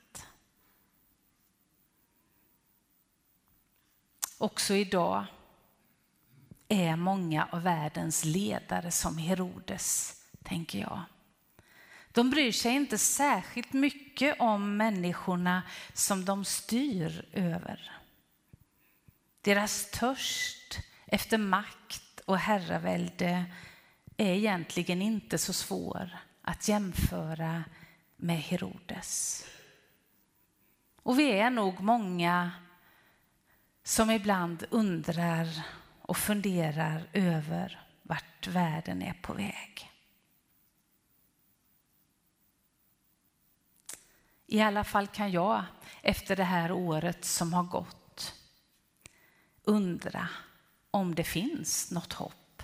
Också 4.40 4.74
idag 4.74 5.24
är 6.68 6.96
många 6.96 7.48
av 7.52 7.62
världens 7.62 8.24
ledare 8.24 8.90
som 8.90 9.18
Herodes, 9.18 10.14
tänker 10.42 10.78
jag. 10.78 11.00
De 12.12 12.30
bryr 12.30 12.52
sig 12.52 12.72
inte 12.72 12.98
särskilt 12.98 13.72
mycket 13.72 14.40
om 14.40 14.76
människorna 14.76 15.62
som 15.92 16.24
de 16.24 16.44
styr 16.44 17.24
över. 17.32 17.92
Deras 19.40 19.90
törst 19.90 20.78
efter 21.06 21.38
makt 21.38 22.20
och 22.24 22.38
herravälde 22.38 23.44
är 24.16 24.34
egentligen 24.34 25.02
inte 25.02 25.38
så 25.38 25.52
svår 25.52 26.18
att 26.42 26.68
jämföra 26.68 27.64
med 28.16 28.40
Herodes. 28.42 29.44
Och 31.02 31.18
vi 31.18 31.30
är 31.30 31.50
nog 31.50 31.80
många 31.80 32.50
som 33.90 34.10
ibland 34.10 34.64
undrar 34.70 35.66
och 36.02 36.16
funderar 36.16 37.08
över 37.12 37.80
vart 38.02 38.46
världen 38.46 39.02
är 39.02 39.12
på 39.12 39.32
väg. 39.32 39.90
I 44.46 44.60
alla 44.60 44.84
fall 44.84 45.06
kan 45.06 45.32
jag 45.32 45.64
efter 46.02 46.36
det 46.36 46.44
här 46.44 46.72
året 46.72 47.24
som 47.24 47.52
har 47.52 47.62
gått 47.62 48.34
undra 49.62 50.28
om 50.90 51.14
det 51.14 51.24
finns 51.24 51.90
något 51.90 52.12
hopp 52.12 52.62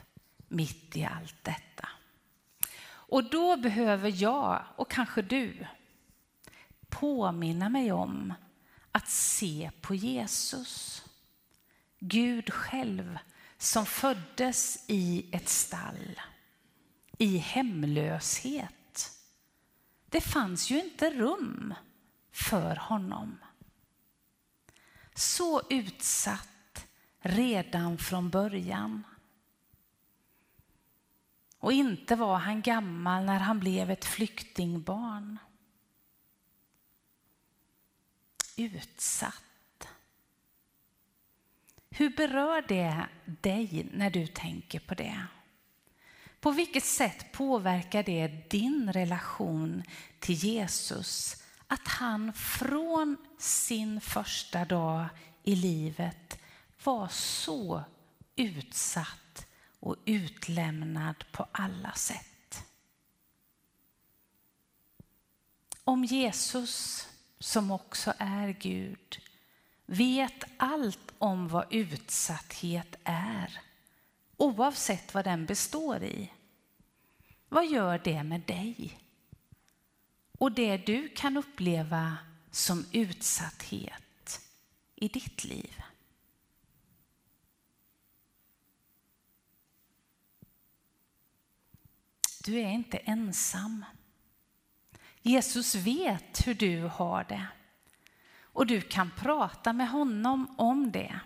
mitt 0.49 0.97
i 0.97 1.05
allt 1.05 1.45
detta. 1.45 1.89
Och 2.89 3.31
då 3.31 3.57
behöver 3.57 4.23
jag, 4.23 4.63
och 4.77 4.91
kanske 4.91 5.23
du, 5.23 5.67
påminna 6.89 7.69
mig 7.69 7.93
om 7.93 8.35
att 8.93 9.09
se 9.09 9.71
på 9.81 9.95
Jesus. 9.95 11.06
Gud 11.99 12.53
själv 12.53 13.19
som 13.59 13.87
föddes 13.87 14.85
i 14.87 15.29
ett 15.33 15.49
stall, 15.49 16.21
i 17.19 17.37
hemlöshet. 17.37 18.73
Det 20.07 20.21
fanns 20.21 20.71
ju 20.71 20.81
inte 20.85 21.11
rum 21.11 21.75
för 22.31 22.77
honom. 22.77 23.39
Så 25.15 25.63
utsatt 25.71 26.87
redan 27.19 27.99
från 27.99 28.31
början. 28.31 29.05
Och 31.59 31.73
inte 31.73 32.17
var 32.17 32.39
han 32.39 32.63
gammal 32.63 33.25
när 33.25 33.39
han 33.39 33.61
blev 33.61 33.91
ett 33.91 34.05
flyktingbarn. 34.05 35.39
Utsatt. 38.57 39.43
Hur 41.99 42.11
berör 42.11 42.63
det 42.69 43.07
dig 43.25 43.89
när 43.93 44.11
du 44.11 44.27
tänker 44.27 44.81
på 44.81 44.95
det? 44.95 45.27
På 46.41 46.51
vilket 46.51 46.85
sätt 46.85 47.33
påverkar 47.33 48.03
det 48.03 48.51
din 48.51 48.93
relation 48.93 49.83
till 50.19 50.35
Jesus? 50.35 51.43
Att 51.67 51.89
han 51.89 52.33
från 52.33 53.17
sin 53.39 54.01
första 54.01 54.65
dag 54.65 55.07
i 55.43 55.55
livet 55.55 56.39
var 56.85 57.09
så 57.09 57.85
utsatt 58.37 59.47
och 59.81 59.97
utlämnad 60.05 61.25
på 61.33 61.47
alla 61.53 61.93
sätt. 61.93 62.65
Om 65.85 66.05
Jesus, 66.05 67.09
som 67.39 67.71
också 67.71 68.15
är 68.19 68.49
Gud, 68.49 69.21
vet 69.87 70.45
allt 70.57 71.15
om 71.19 71.49
vad 71.49 71.67
utsatthet 71.71 72.97
är, 73.05 73.61
oavsett 74.37 75.15
vad 75.15 75.25
den 75.25 75.47
består 75.47 76.03
i. 76.03 76.33
Vad 77.49 77.67
gör 77.67 77.99
det 77.99 78.23
med 78.23 78.41
dig? 78.41 78.99
Och 80.39 80.53
det 80.53 80.77
du 80.77 81.09
kan 81.09 81.37
uppleva 81.37 82.19
som 82.51 82.87
utsatthet 82.93 84.41
i 84.95 85.09
ditt 85.09 85.45
liv. 85.45 85.83
Du 92.45 92.61
är 92.61 92.71
inte 92.71 92.99
ensam. 92.99 93.85
Jesus 95.23 95.75
vet 95.75 96.47
hur 96.47 96.55
du 96.55 96.83
har 96.83 97.25
det 97.25 97.47
och 98.57 98.67
du 98.67 98.81
kan 98.81 99.11
prata 99.11 99.73
med 99.73 99.89
honom 99.89 100.55
om 100.59 100.93
det. 100.93 101.21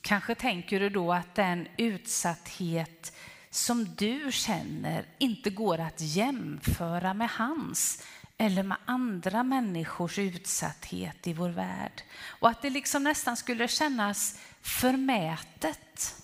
Kanske 0.00 0.34
tänker 0.34 0.80
du 0.80 0.88
då 0.90 1.12
att 1.12 1.34
den 1.34 1.68
utsatthet 1.76 3.16
som 3.50 3.84
du 3.94 4.32
känner 4.32 5.06
inte 5.18 5.50
går 5.50 5.80
att 5.80 6.00
jämföra 6.00 7.14
med 7.14 7.28
hans 7.30 8.04
eller 8.38 8.62
med 8.62 8.76
andra 8.84 9.42
människors 9.42 10.18
utsatthet 10.18 11.26
i 11.26 11.32
vår 11.32 11.50
värld. 11.50 12.02
Och 12.40 12.48
att 12.48 12.62
det 12.62 12.70
liksom 12.70 13.02
nästan 13.02 13.36
skulle 13.36 13.68
kännas 13.68 14.38
förmätet 14.60 16.22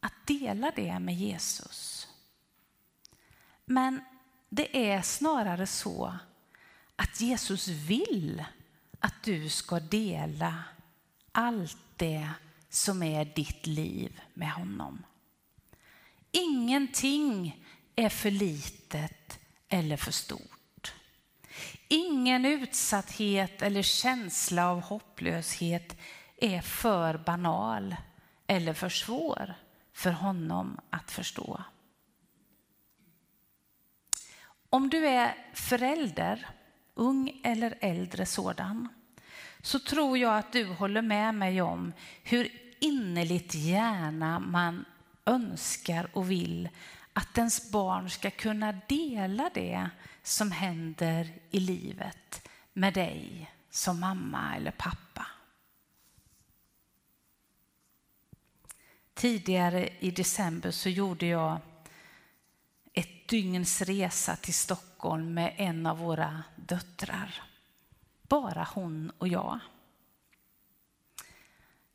att 0.00 0.26
dela 0.26 0.72
det 0.76 0.98
med 0.98 1.14
Jesus. 1.14 2.08
Men 3.64 4.00
det 4.48 4.90
är 4.90 5.02
snarare 5.02 5.66
så 5.66 6.18
att 6.96 7.20
Jesus 7.20 7.68
vill 7.68 8.44
att 9.00 9.22
du 9.22 9.48
ska 9.48 9.80
dela 9.80 10.64
allt 11.32 11.78
det 11.96 12.30
som 12.68 13.02
är 13.02 13.24
ditt 13.24 13.66
liv 13.66 14.20
med 14.34 14.52
honom. 14.52 15.04
Ingenting 16.30 17.64
är 17.96 18.08
för 18.08 18.30
litet 18.30 19.38
eller 19.68 19.96
för 19.96 20.12
stort. 20.12 20.94
Ingen 21.88 22.44
utsatthet 22.44 23.62
eller 23.62 23.82
känsla 23.82 24.70
av 24.70 24.80
hopplöshet 24.80 25.96
är 26.36 26.60
för 26.60 27.18
banal 27.18 27.96
eller 28.46 28.74
för 28.74 28.88
svår 28.88 29.54
för 29.92 30.10
honom 30.10 30.80
att 30.90 31.10
förstå. 31.10 31.64
Om 34.68 34.90
du 34.90 35.06
är 35.06 35.50
förälder 35.54 36.48
ung 36.94 37.40
eller 37.44 37.78
äldre 37.80 38.26
sådan, 38.26 38.88
så 39.62 39.78
tror 39.78 40.18
jag 40.18 40.38
att 40.38 40.52
du 40.52 40.66
håller 40.66 41.02
med 41.02 41.34
mig 41.34 41.62
om 41.62 41.92
hur 42.22 42.48
innerligt 42.78 43.54
gärna 43.54 44.38
man 44.38 44.84
önskar 45.24 46.10
och 46.12 46.30
vill 46.30 46.68
att 47.12 47.38
ens 47.38 47.70
barn 47.70 48.10
ska 48.10 48.30
kunna 48.30 48.72
dela 48.88 49.50
det 49.54 49.90
som 50.22 50.52
händer 50.52 51.32
i 51.50 51.60
livet 51.60 52.48
med 52.72 52.94
dig 52.94 53.50
som 53.70 54.00
mamma 54.00 54.56
eller 54.56 54.70
pappa. 54.70 55.26
Tidigare 59.14 59.88
i 59.98 60.10
december 60.10 60.70
så 60.70 60.88
gjorde 60.88 61.26
jag 61.26 61.58
ett 62.92 63.28
dygns 63.28 63.82
resa 63.82 64.36
till 64.36 64.54
Stockholm 64.54 64.91
Stockholm 65.02 65.34
med 65.34 65.54
en 65.56 65.86
av 65.86 65.98
våra 65.98 66.42
döttrar. 66.56 67.42
Bara 68.22 68.68
hon 68.74 69.12
och 69.18 69.28
jag. 69.28 69.58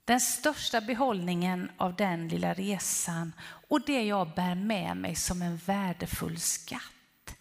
Den 0.06 0.22
största 0.22 0.82
behållningen 0.82 1.72
av 1.78 1.96
den 1.96 2.28
lilla 2.28 2.54
resan 2.54 3.34
och 3.68 3.82
det 3.82 4.04
jag 4.04 4.34
bär 4.34 4.56
med 4.56 4.98
mig 4.98 5.16
som 5.16 5.42
en 5.42 5.58
värdefull 5.58 6.40
skatt 6.40 7.36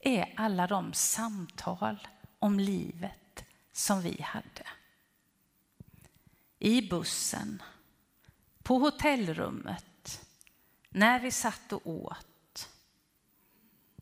är 0.00 0.32
alla 0.36 0.66
de 0.66 0.92
samtal 0.92 2.08
om 2.38 2.60
livet 2.60 3.44
som 3.72 4.02
vi 4.02 4.22
hade. 4.22 4.66
I 6.58 6.88
bussen, 6.88 7.62
på 8.62 8.78
hotellrummet, 8.78 10.26
när 10.88 11.20
vi 11.20 11.30
satt 11.30 11.72
och 11.72 11.86
åt 11.86 12.29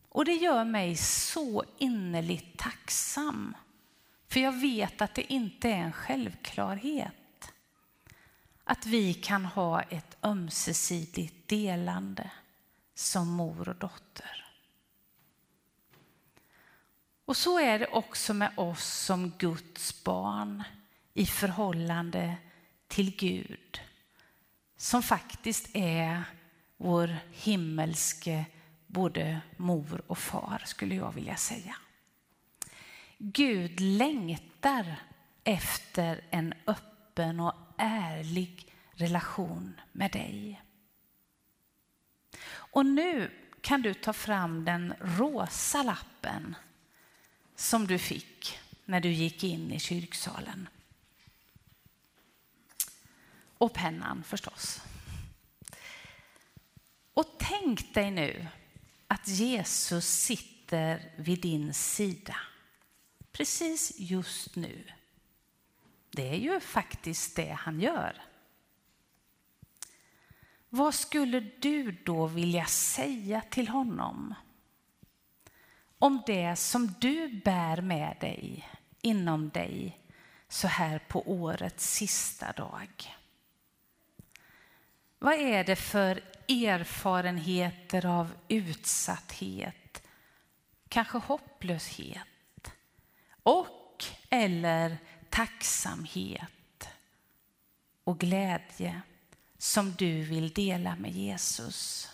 och 0.08 0.24
det 0.24 0.34
gör 0.34 0.64
mig 0.64 0.96
så 0.96 1.64
innerligt 1.78 2.58
tacksam 2.58 3.56
För 4.28 4.40
jag 4.40 4.60
vet 4.60 5.00
att 5.02 5.14
det 5.14 5.32
inte 5.32 5.68
är 5.68 5.76
en 5.76 5.92
självklarhet 5.92 7.52
att 8.64 8.86
vi 8.86 9.14
kan 9.14 9.44
ha 9.44 9.82
ett 9.82 10.16
ömsesidigt 10.22 11.48
delande 11.48 12.30
som 12.94 13.28
mor 13.28 13.68
och 13.68 13.76
dotter. 13.76 14.44
Och 17.24 17.36
så 17.36 17.58
är 17.58 17.78
det 17.78 17.86
också 17.86 18.34
med 18.34 18.52
oss 18.56 18.84
som 18.84 19.32
Guds 19.38 20.04
barn 20.04 20.64
i 21.14 21.26
förhållande 21.26 22.36
till 22.88 23.16
Gud 23.16 23.80
som 24.76 25.02
faktiskt 25.02 25.68
är 25.72 26.24
vår 26.76 27.16
himmelske 27.32 28.44
både 28.88 29.40
mor 29.56 30.02
och 30.06 30.18
far, 30.18 30.62
skulle 30.66 30.94
jag 30.94 31.12
vilja 31.12 31.36
säga. 31.36 31.76
Gud 33.18 33.80
längtar 33.80 34.96
efter 35.44 36.24
en 36.30 36.54
öppen 36.66 37.40
och 37.40 37.54
ärlig 37.76 38.74
relation 38.92 39.80
med 39.92 40.10
dig. 40.10 40.62
Och 42.48 42.86
nu 42.86 43.30
kan 43.60 43.82
du 43.82 43.94
ta 43.94 44.12
fram 44.12 44.64
den 44.64 44.94
rosa 45.00 45.82
lappen 45.82 46.56
som 47.56 47.86
du 47.86 47.98
fick 47.98 48.58
när 48.84 49.00
du 49.00 49.12
gick 49.12 49.44
in 49.44 49.72
i 49.72 49.80
kyrksalen. 49.80 50.68
Och 53.58 53.72
pennan 53.72 54.22
förstås. 54.22 54.82
Och 57.14 57.36
tänk 57.38 57.94
dig 57.94 58.10
nu 58.10 58.46
att 59.08 59.28
Jesus 59.28 60.06
sitter 60.06 61.12
vid 61.16 61.40
din 61.40 61.74
sida 61.74 62.36
precis 63.32 63.92
just 63.96 64.56
nu. 64.56 64.84
Det 66.10 66.28
är 66.28 66.36
ju 66.36 66.60
faktiskt 66.60 67.36
det 67.36 67.50
han 67.50 67.80
gör. 67.80 68.22
Vad 70.68 70.94
skulle 70.94 71.40
du 71.40 71.92
då 71.92 72.26
vilja 72.26 72.66
säga 72.66 73.40
till 73.50 73.68
honom? 73.68 74.34
Om 75.98 76.22
det 76.26 76.56
som 76.56 76.94
du 77.00 77.40
bär 77.44 77.80
med 77.80 78.16
dig 78.20 78.68
inom 79.02 79.48
dig 79.48 80.00
så 80.48 80.68
här 80.68 80.98
på 80.98 81.30
årets 81.30 81.90
sista 81.90 82.52
dag. 82.52 83.16
Vad 85.18 85.34
är 85.34 85.64
det 85.64 85.76
för 85.76 86.22
erfarenheter 86.48 88.06
av 88.06 88.34
utsatthet, 88.48 90.02
kanske 90.88 91.18
hopplöshet 91.18 92.72
och 93.42 94.04
eller 94.30 94.98
tacksamhet 95.30 96.88
och 98.04 98.18
glädje 98.18 99.02
som 99.58 99.92
du 99.92 100.22
vill 100.22 100.52
dela 100.52 100.96
med 100.96 101.12
Jesus? 101.12 102.08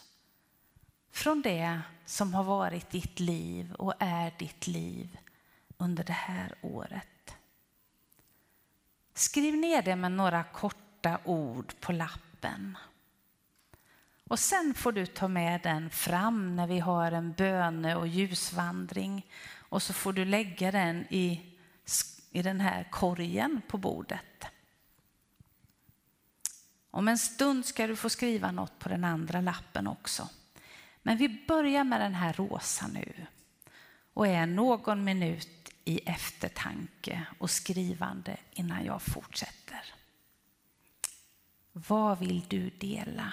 Från 1.10 1.42
det 1.42 1.80
som 2.04 2.34
har 2.34 2.44
varit 2.44 2.90
ditt 2.90 3.20
liv 3.20 3.72
och 3.72 3.94
är 3.98 4.34
ditt 4.38 4.66
liv 4.66 5.18
under 5.78 6.04
det 6.04 6.12
här 6.12 6.54
året. 6.62 7.36
Skriv 9.14 9.56
ner 9.56 9.82
det 9.82 9.96
med 9.96 10.12
några 10.12 10.44
korta 10.44 11.18
ord 11.24 11.74
på 11.80 11.92
lappen. 11.92 12.78
Och 14.24 14.38
sen 14.38 14.74
får 14.74 14.92
du 14.92 15.06
ta 15.06 15.28
med 15.28 15.60
den 15.62 15.90
fram 15.90 16.56
när 16.56 16.66
vi 16.66 16.78
har 16.78 17.12
en 17.12 17.32
böne 17.32 17.96
och 17.96 18.08
ljusvandring. 18.08 19.26
Och 19.56 19.82
så 19.82 19.92
får 19.92 20.12
du 20.12 20.24
lägga 20.24 20.70
den 20.70 21.06
i, 21.10 21.40
i 22.30 22.42
den 22.42 22.60
här 22.60 22.88
korgen 22.90 23.62
på 23.68 23.78
bordet. 23.78 24.46
Om 26.90 27.08
en 27.08 27.18
stund 27.18 27.66
ska 27.66 27.87
du 27.87 27.96
få 27.96 28.10
skriva 28.10 28.52
något 28.52 28.78
på 28.78 28.88
den 28.88 29.04
andra 29.04 29.40
lappen 29.40 29.87
också. 29.87 30.28
Men 31.02 31.16
vi 31.16 31.44
börjar 31.48 31.84
med 31.84 32.00
den 32.00 32.14
här 32.14 32.32
rosa 32.32 32.87
nu 32.87 33.26
och 34.14 34.26
är 34.26 34.46
någon 34.46 35.04
minut 35.04 35.70
i 35.84 35.98
eftertanke 35.98 37.26
och 37.38 37.50
skrivande 37.50 38.37
innan 38.52 38.84
jag 38.84 39.02
fortsätter. 39.02 39.94
Vad 41.72 42.18
vill 42.18 42.44
du 42.48 42.70
dela? 42.70 43.32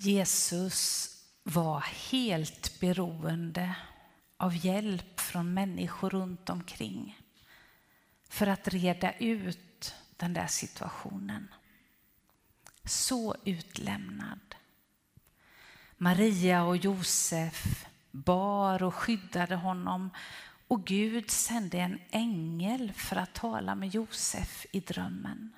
Jesus 0.00 1.14
var 1.42 1.80
helt 1.80 2.80
beroende 2.80 3.76
av 4.36 4.66
hjälp 4.66 5.20
från 5.20 5.54
människor 5.54 6.10
runt 6.10 6.50
omkring 6.50 7.18
för 8.28 8.46
att 8.46 8.68
reda 8.68 9.12
ut 9.12 9.94
den 10.16 10.34
där 10.34 10.46
situationen. 10.46 11.48
Så 12.84 13.36
utlämnad. 13.44 14.54
Maria 15.96 16.64
och 16.64 16.76
Josef 16.76 17.86
bar 18.10 18.82
och 18.82 18.94
skyddade 18.94 19.54
honom 19.56 20.10
och 20.68 20.84
Gud 20.86 21.30
sände 21.30 21.78
en 21.78 22.00
ängel 22.10 22.92
för 22.92 23.16
att 23.16 23.34
tala 23.34 23.74
med 23.74 23.94
Josef 23.94 24.66
i 24.72 24.80
drömmen. 24.80 25.52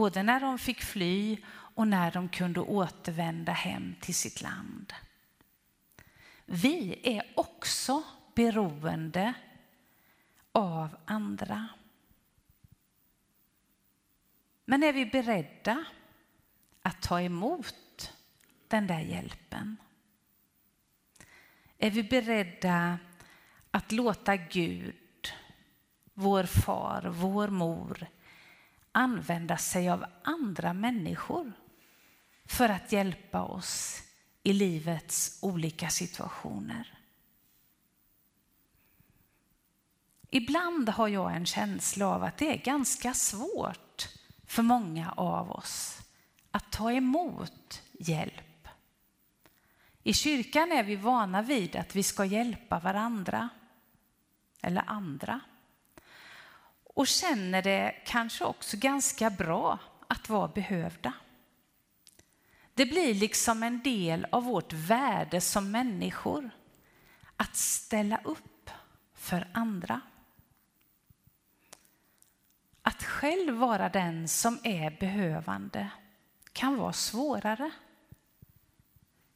Både 0.00 0.22
när 0.22 0.40
de 0.40 0.58
fick 0.58 0.82
fly 0.82 1.38
och 1.48 1.88
när 1.88 2.10
de 2.10 2.28
kunde 2.28 2.60
återvända 2.60 3.52
hem 3.52 3.94
till 4.00 4.14
sitt 4.14 4.42
land. 4.42 4.92
Vi 6.46 7.00
är 7.02 7.22
också 7.34 8.02
beroende 8.34 9.34
av 10.52 10.96
andra. 11.04 11.68
Men 14.64 14.82
är 14.82 14.92
vi 14.92 15.06
beredda 15.06 15.84
att 16.82 17.02
ta 17.02 17.20
emot 17.20 18.14
den 18.68 18.86
där 18.86 19.00
hjälpen? 19.00 19.76
Är 21.78 21.90
vi 21.90 22.02
beredda 22.02 22.98
att 23.70 23.92
låta 23.92 24.36
Gud, 24.36 25.32
vår 26.14 26.44
far, 26.44 27.02
vår 27.10 27.48
mor 27.48 28.08
använda 28.92 29.56
sig 29.56 29.90
av 29.90 30.04
andra 30.22 30.72
människor 30.72 31.52
för 32.44 32.68
att 32.68 32.92
hjälpa 32.92 33.42
oss 33.42 34.02
i 34.42 34.52
livets 34.52 35.38
olika 35.42 35.88
situationer. 35.88 36.98
Ibland 40.30 40.88
har 40.88 41.08
jag 41.08 41.36
en 41.36 41.46
känsla 41.46 42.06
av 42.06 42.24
att 42.24 42.38
det 42.38 42.54
är 42.54 42.64
ganska 42.64 43.14
svårt 43.14 44.08
för 44.46 44.62
många 44.62 45.12
av 45.12 45.50
oss 45.50 46.02
att 46.50 46.72
ta 46.72 46.92
emot 46.92 47.82
hjälp. 47.92 48.68
I 50.02 50.12
kyrkan 50.12 50.72
är 50.72 50.84
vi 50.84 50.96
vana 50.96 51.42
vid 51.42 51.76
att 51.76 51.96
vi 51.96 52.02
ska 52.02 52.24
hjälpa 52.24 52.78
varandra 52.78 53.48
eller 54.62 54.82
andra 54.86 55.40
och 56.94 57.06
känner 57.06 57.62
det 57.62 57.94
kanske 58.06 58.44
också 58.44 58.76
ganska 58.76 59.30
bra 59.30 59.78
att 60.08 60.28
vara 60.28 60.48
behövda. 60.48 61.12
Det 62.74 62.86
blir 62.86 63.14
liksom 63.14 63.62
en 63.62 63.82
del 63.82 64.26
av 64.32 64.44
vårt 64.44 64.72
värde 64.72 65.40
som 65.40 65.70
människor 65.70 66.50
att 67.36 67.56
ställa 67.56 68.20
upp 68.24 68.70
för 69.14 69.48
andra. 69.52 70.00
Att 72.82 73.02
själv 73.02 73.54
vara 73.54 73.88
den 73.88 74.28
som 74.28 74.58
är 74.62 74.90
behövande 75.00 75.90
kan 76.52 76.76
vara 76.76 76.92
svårare. 76.92 77.70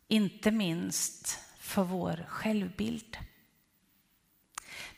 Inte 0.08 0.50
minst 0.50 1.38
för 1.58 1.84
vår 1.84 2.26
självbild. 2.28 3.18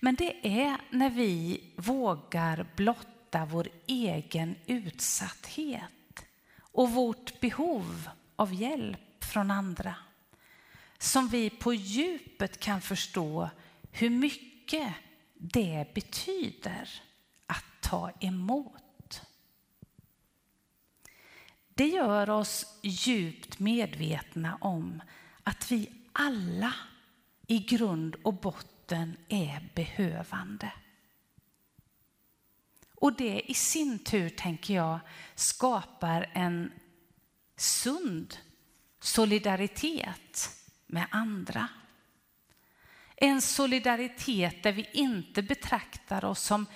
Men 0.00 0.14
det 0.14 0.60
är 0.60 0.76
när 0.90 1.10
vi 1.10 1.60
vågar 1.76 2.66
blotta 2.76 3.44
vår 3.44 3.68
egen 3.86 4.56
utsatthet 4.66 6.26
och 6.58 6.90
vårt 6.90 7.40
behov 7.40 8.08
av 8.36 8.54
hjälp 8.54 9.24
från 9.24 9.50
andra 9.50 9.94
som 10.98 11.28
vi 11.28 11.50
på 11.50 11.74
djupet 11.74 12.60
kan 12.60 12.80
förstå 12.80 13.50
hur 13.90 14.10
mycket 14.10 14.94
det 15.34 15.94
betyder 15.94 16.90
att 17.46 17.64
ta 17.80 18.10
emot. 18.20 19.22
Det 21.74 21.86
gör 21.86 22.30
oss 22.30 22.78
djupt 22.82 23.58
medvetna 23.58 24.58
om 24.60 25.02
att 25.42 25.72
vi 25.72 25.92
alla 26.12 26.74
i 27.46 27.58
grund 27.58 28.16
och 28.22 28.34
botten 28.34 28.75
är 29.28 29.68
behövande. 29.74 30.72
Och 32.94 33.16
det 33.16 33.50
i 33.50 33.54
sin 33.54 33.98
tur, 33.98 34.28
tänker 34.28 34.74
jag, 34.74 34.98
skapar 35.34 36.30
en 36.32 36.72
sund 37.56 38.36
solidaritet 39.00 40.50
med 40.86 41.06
andra. 41.10 41.68
En 43.16 43.42
solidaritet 43.42 44.62
där 44.62 44.72
vi 44.72 44.88
inte 44.92 45.42
betraktar 45.42 46.24
oss 46.24 46.42
som 46.42 46.66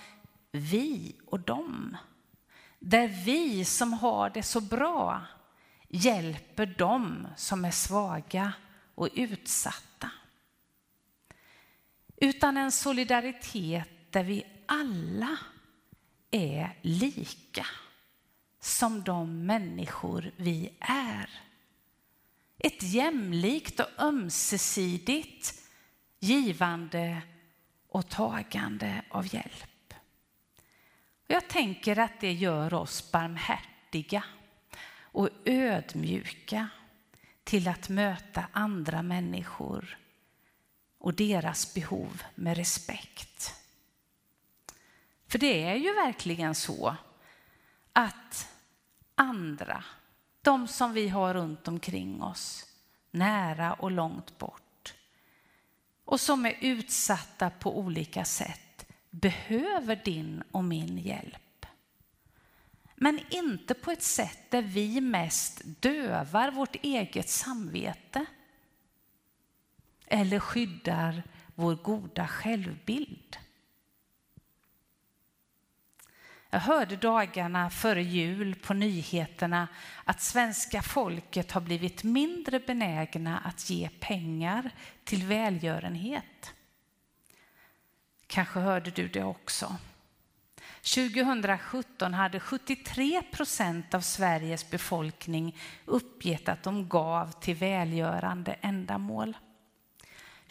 vi 0.51 1.15
och 1.25 1.39
dem. 1.39 1.97
Där 2.79 3.07
vi 3.07 3.65
som 3.65 3.93
har 3.93 4.29
det 4.29 4.43
så 4.43 4.61
bra 4.61 5.25
hjälper 5.89 6.65
dem 6.65 7.27
som 7.37 7.65
är 7.65 7.71
svaga 7.71 8.53
och 8.95 9.09
utsatta. 9.13 10.11
Utan 12.23 12.57
en 12.57 12.71
solidaritet 12.71 13.89
där 14.09 14.23
vi 14.23 14.45
alla 14.65 15.37
är 16.31 16.77
lika 16.81 17.65
som 18.59 19.03
de 19.03 19.45
människor 19.45 20.31
vi 20.35 20.69
är. 20.79 21.29
Ett 22.57 22.83
jämlikt 22.83 23.79
och 23.79 24.03
ömsesidigt 24.03 25.53
givande 26.19 27.21
och 27.87 28.09
tagande 28.09 29.01
av 29.09 29.35
hjälp. 29.35 29.93
Jag 31.27 31.47
tänker 31.47 31.99
att 31.99 32.19
det 32.19 32.33
gör 32.33 32.73
oss 32.73 33.11
barmhärtiga 33.11 34.23
och 34.93 35.29
ödmjuka 35.45 36.69
till 37.43 37.67
att 37.67 37.89
möta 37.89 38.45
andra 38.51 39.01
människor 39.01 39.97
och 41.01 41.13
deras 41.13 41.73
behov 41.73 42.23
med 42.35 42.57
respekt. 42.57 43.53
För 45.27 45.39
det 45.39 45.63
är 45.63 45.75
ju 45.75 45.93
verkligen 45.93 46.55
så 46.55 46.95
att 47.93 48.49
andra, 49.15 49.83
de 50.41 50.67
som 50.67 50.93
vi 50.93 51.09
har 51.09 51.33
runt 51.33 51.67
omkring 51.67 52.21
oss, 52.21 52.65
nära 53.11 53.73
och 53.73 53.91
långt 53.91 54.37
bort 54.37 54.93
och 56.05 56.19
som 56.21 56.45
är 56.45 56.57
utsatta 56.61 57.49
på 57.49 57.79
olika 57.79 58.25
sätt, 58.25 58.85
behöver 59.09 59.95
din 59.95 60.43
och 60.51 60.63
min 60.63 60.97
hjälp. 60.97 61.65
Men 62.95 63.19
inte 63.29 63.73
på 63.73 63.91
ett 63.91 64.03
sätt 64.03 64.51
där 64.51 64.61
vi 64.61 65.01
mest 65.01 65.61
dövar 65.63 66.51
vårt 66.51 66.75
eget 66.75 67.29
samvete 67.29 68.25
eller 70.11 70.39
skyddar 70.39 71.23
vår 71.55 71.75
goda 71.75 72.27
självbild. 72.27 73.37
Jag 76.49 76.59
hörde 76.59 76.95
dagarna 76.95 77.69
före 77.69 78.03
jul 78.03 78.55
på 78.55 78.73
nyheterna 78.73 79.67
att 80.03 80.21
svenska 80.21 80.81
folket 80.81 81.51
har 81.51 81.61
blivit 81.61 82.03
mindre 82.03 82.59
benägna 82.59 83.39
att 83.39 83.69
ge 83.69 83.89
pengar 83.99 84.71
till 85.03 85.25
välgörenhet. 85.25 86.53
Kanske 88.27 88.59
hörde 88.59 88.91
du 88.91 89.07
det 89.07 89.23
också. 89.23 89.75
2017 90.95 92.13
hade 92.13 92.39
73 92.39 93.21
procent 93.31 93.93
av 93.93 94.01
Sveriges 94.01 94.69
befolkning 94.69 95.57
uppgett 95.85 96.49
att 96.49 96.63
de 96.63 96.89
gav 96.89 97.31
till 97.31 97.55
välgörande 97.55 98.55
ändamål. 98.61 99.37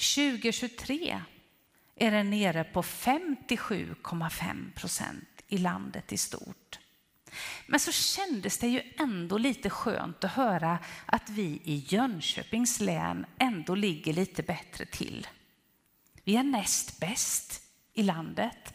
2023 0.00 1.22
är 1.96 2.10
den 2.10 2.30
nere 2.30 2.64
på 2.64 2.82
57,5 2.82 4.72
procent 4.72 5.42
i 5.48 5.58
landet 5.58 6.12
i 6.12 6.16
stort. 6.16 6.78
Men 7.66 7.80
så 7.80 7.92
kändes 7.92 8.58
det 8.58 8.68
ju 8.68 8.82
ändå 8.98 9.38
lite 9.38 9.70
skönt 9.70 10.24
att 10.24 10.30
höra 10.30 10.78
att 11.06 11.30
vi 11.30 11.60
i 11.64 11.84
Jönköpings 11.88 12.80
län 12.80 13.26
ändå 13.38 13.74
ligger 13.74 14.12
lite 14.12 14.42
bättre 14.42 14.84
till. 14.84 15.26
Vi 16.24 16.36
är 16.36 16.42
näst 16.42 17.00
bäst 17.00 17.62
i 17.92 18.02
landet 18.02 18.74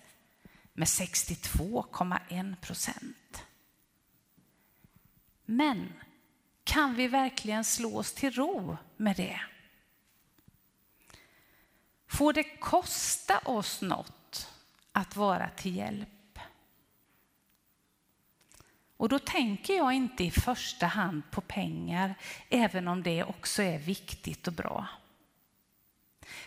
med 0.73 0.87
62,1 0.87 2.55
procent. 2.55 3.43
Men 5.45 5.93
kan 6.63 6.95
vi 6.95 7.07
verkligen 7.07 7.63
slå 7.63 7.97
oss 7.97 8.13
till 8.13 8.31
ro 8.31 8.77
med 8.97 9.15
det? 9.15 9.41
Får 12.07 12.33
det 12.33 12.43
kosta 12.43 13.39
oss 13.39 13.81
något 13.81 14.51
att 14.91 15.15
vara 15.15 15.49
till 15.49 15.75
hjälp? 15.75 16.09
Och 18.97 19.09
då 19.09 19.19
tänker 19.19 19.75
jag 19.75 19.93
inte 19.93 20.23
i 20.23 20.31
första 20.31 20.85
hand 20.85 21.31
på 21.31 21.41
pengar, 21.41 22.15
även 22.49 22.87
om 22.87 23.03
det 23.03 23.23
också 23.23 23.63
är 23.63 23.79
viktigt 23.79 24.47
och 24.47 24.53
bra. 24.53 24.87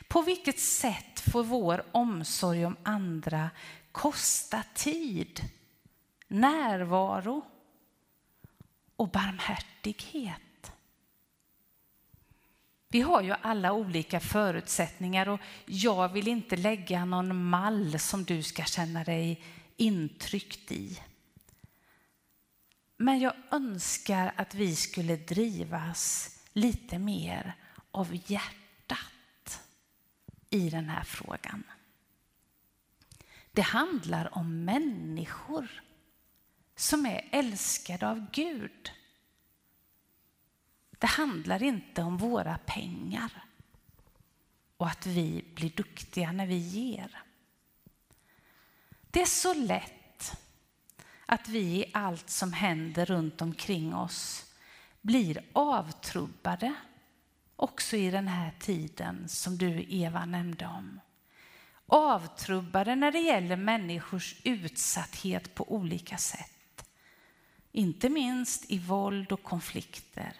På 0.08 0.22
vilket 0.22 0.60
sätt 0.60 1.20
får 1.20 1.44
vår 1.44 1.84
omsorg 1.92 2.66
om 2.66 2.76
andra 2.82 3.50
kosta 3.92 4.62
tid, 4.74 5.40
närvaro 6.28 7.44
och 8.96 9.08
barmhärtighet? 9.08 10.47
Vi 12.90 13.00
har 13.00 13.22
ju 13.22 13.34
alla 13.42 13.72
olika 13.72 14.20
förutsättningar 14.20 15.28
och 15.28 15.40
jag 15.66 16.08
vill 16.08 16.28
inte 16.28 16.56
lägga 16.56 17.04
någon 17.04 17.44
mall 17.44 17.98
som 17.98 18.24
du 18.24 18.42
ska 18.42 18.62
känna 18.64 19.04
dig 19.04 19.44
intryckt 19.76 20.72
i. 20.72 21.00
Men 22.96 23.20
jag 23.20 23.34
önskar 23.50 24.32
att 24.36 24.54
vi 24.54 24.76
skulle 24.76 25.16
drivas 25.16 26.30
lite 26.52 26.98
mer 26.98 27.54
av 27.90 28.18
hjärtat 28.26 29.60
i 30.50 30.70
den 30.70 30.88
här 30.88 31.04
frågan. 31.04 31.64
Det 33.52 33.62
handlar 33.62 34.38
om 34.38 34.64
människor 34.64 35.82
som 36.76 37.06
är 37.06 37.28
älskade 37.32 38.08
av 38.08 38.26
Gud. 38.32 38.92
Det 40.98 41.06
handlar 41.06 41.62
inte 41.62 42.02
om 42.02 42.16
våra 42.16 42.58
pengar 42.58 43.44
och 44.76 44.86
att 44.86 45.06
vi 45.06 45.44
blir 45.54 45.70
duktiga 45.70 46.32
när 46.32 46.46
vi 46.46 46.56
ger. 46.56 47.22
Det 49.10 49.22
är 49.22 49.26
så 49.26 49.54
lätt 49.54 50.36
att 51.26 51.48
vi 51.48 51.60
i 51.60 51.90
allt 51.92 52.30
som 52.30 52.52
händer 52.52 53.06
runt 53.06 53.42
omkring 53.42 53.94
oss 53.94 54.52
blir 55.00 55.44
avtrubbade 55.52 56.74
också 57.56 57.96
i 57.96 58.10
den 58.10 58.28
här 58.28 58.52
tiden 58.60 59.28
som 59.28 59.58
du 59.58 59.86
Eva 59.88 60.24
nämnde 60.24 60.66
om. 60.66 61.00
Avtrubbade 61.86 62.94
när 62.94 63.12
det 63.12 63.20
gäller 63.20 63.56
människors 63.56 64.36
utsatthet 64.44 65.54
på 65.54 65.72
olika 65.72 66.16
sätt. 66.16 66.88
Inte 67.72 68.08
minst 68.08 68.70
i 68.70 68.78
våld 68.78 69.32
och 69.32 69.42
konflikter. 69.42 70.32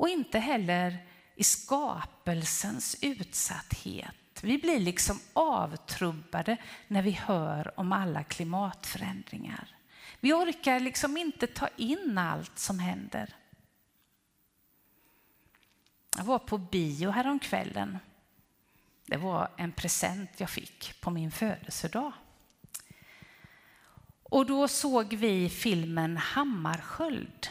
Och 0.00 0.08
inte 0.08 0.38
heller 0.38 1.06
i 1.34 1.44
skapelsens 1.44 2.96
utsatthet. 3.02 4.16
Vi 4.42 4.58
blir 4.58 4.80
liksom 4.80 5.20
avtrubbade 5.32 6.56
när 6.88 7.02
vi 7.02 7.10
hör 7.10 7.80
om 7.80 7.92
alla 7.92 8.24
klimatförändringar. 8.24 9.76
Vi 10.20 10.32
orkar 10.32 10.80
liksom 10.80 11.16
inte 11.16 11.46
ta 11.46 11.68
in 11.76 12.18
allt 12.18 12.58
som 12.58 12.78
händer. 12.78 13.36
Jag 16.16 16.24
var 16.24 16.38
på 16.38 16.58
bio 16.58 17.10
häromkvällen. 17.10 17.98
Det 19.06 19.16
var 19.16 19.50
en 19.56 19.72
present 19.72 20.30
jag 20.36 20.50
fick 20.50 21.00
på 21.00 21.10
min 21.10 21.30
födelsedag. 21.30 22.12
Och 24.22 24.46
då 24.46 24.68
såg 24.68 25.14
vi 25.14 25.48
filmen 25.48 26.16
Hammarskjöld. 26.16 27.50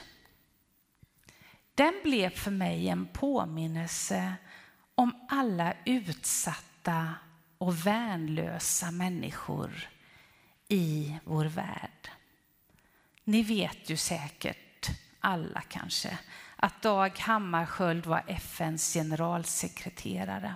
Den 1.80 2.00
blev 2.04 2.30
för 2.30 2.52
mig 2.52 2.90
en 2.90 3.06
påminnelse 3.06 4.34
om 4.96 5.26
alla 5.30 5.74
utsatta 5.86 7.16
och 7.58 7.88
värnlösa 7.88 8.92
människor 8.92 9.90
i 10.68 11.18
vår 11.24 11.46
värld. 11.46 12.10
Ni 13.24 13.44
vet 13.44 13.90
ju 13.90 13.98
säkert, 13.98 14.90
alla 15.20 15.62
kanske, 15.62 16.20
att 16.56 16.82
Dag 16.82 17.20
Hammarskjöld 17.20 18.06
var 18.06 18.24
FNs 18.28 18.94
generalsekreterare 18.94 20.56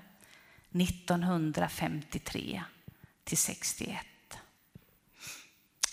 1953 0.72 2.64
till 3.24 3.38
61. 3.38 3.98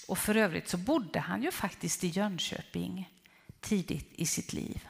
Och 0.09 0.19
för 0.19 0.37
övrigt 0.37 0.69
så 0.69 0.77
bodde 0.77 1.21
han 1.21 1.43
ju 1.43 1.51
faktiskt 1.51 2.05
i 2.05 2.09
Jönköping 2.09 3.11
tidigt 3.61 4.13
i 4.13 4.27
sitt 4.27 4.53
liv. 4.53 4.90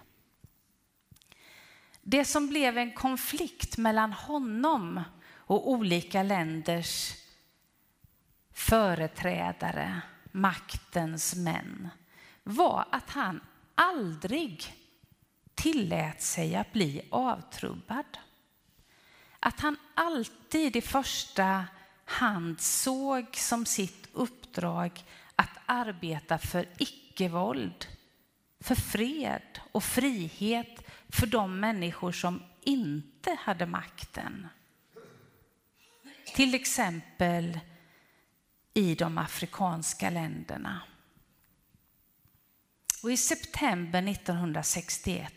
Det 2.10 2.24
som 2.24 2.48
blev 2.48 2.78
en 2.78 2.92
konflikt 2.92 3.76
mellan 3.76 4.12
honom 4.12 5.02
och 5.34 5.70
olika 5.70 6.22
länders 6.22 7.14
företrädare, 8.52 10.00
maktens 10.32 11.34
män, 11.34 11.88
var 12.42 12.88
att 12.90 13.10
han 13.10 13.40
aldrig 13.74 14.74
tillät 15.54 16.22
sig 16.22 16.56
att 16.56 16.72
bli 16.72 17.02
avtrubbad. 17.10 18.18
Att 19.40 19.60
han 19.60 19.76
alltid 19.94 20.76
i 20.76 20.80
första 20.80 21.64
hand 22.04 22.60
såg 22.60 23.36
som 23.36 23.66
sitt 23.66 24.08
uppdrag 24.12 25.04
att 25.36 25.58
arbeta 25.66 26.38
för 26.38 26.68
icke-våld, 26.78 27.86
för 28.60 28.74
fred 28.74 29.60
och 29.72 29.84
frihet 29.84 30.79
för 31.12 31.26
de 31.26 31.60
människor 31.60 32.12
som 32.12 32.42
inte 32.60 33.36
hade 33.40 33.66
makten. 33.66 34.48
Till 36.34 36.54
exempel 36.54 37.60
i 38.74 38.94
de 38.94 39.18
afrikanska 39.18 40.10
länderna. 40.10 40.82
Och 43.02 43.12
I 43.12 43.16
september 43.16 44.08
1961 44.08 45.34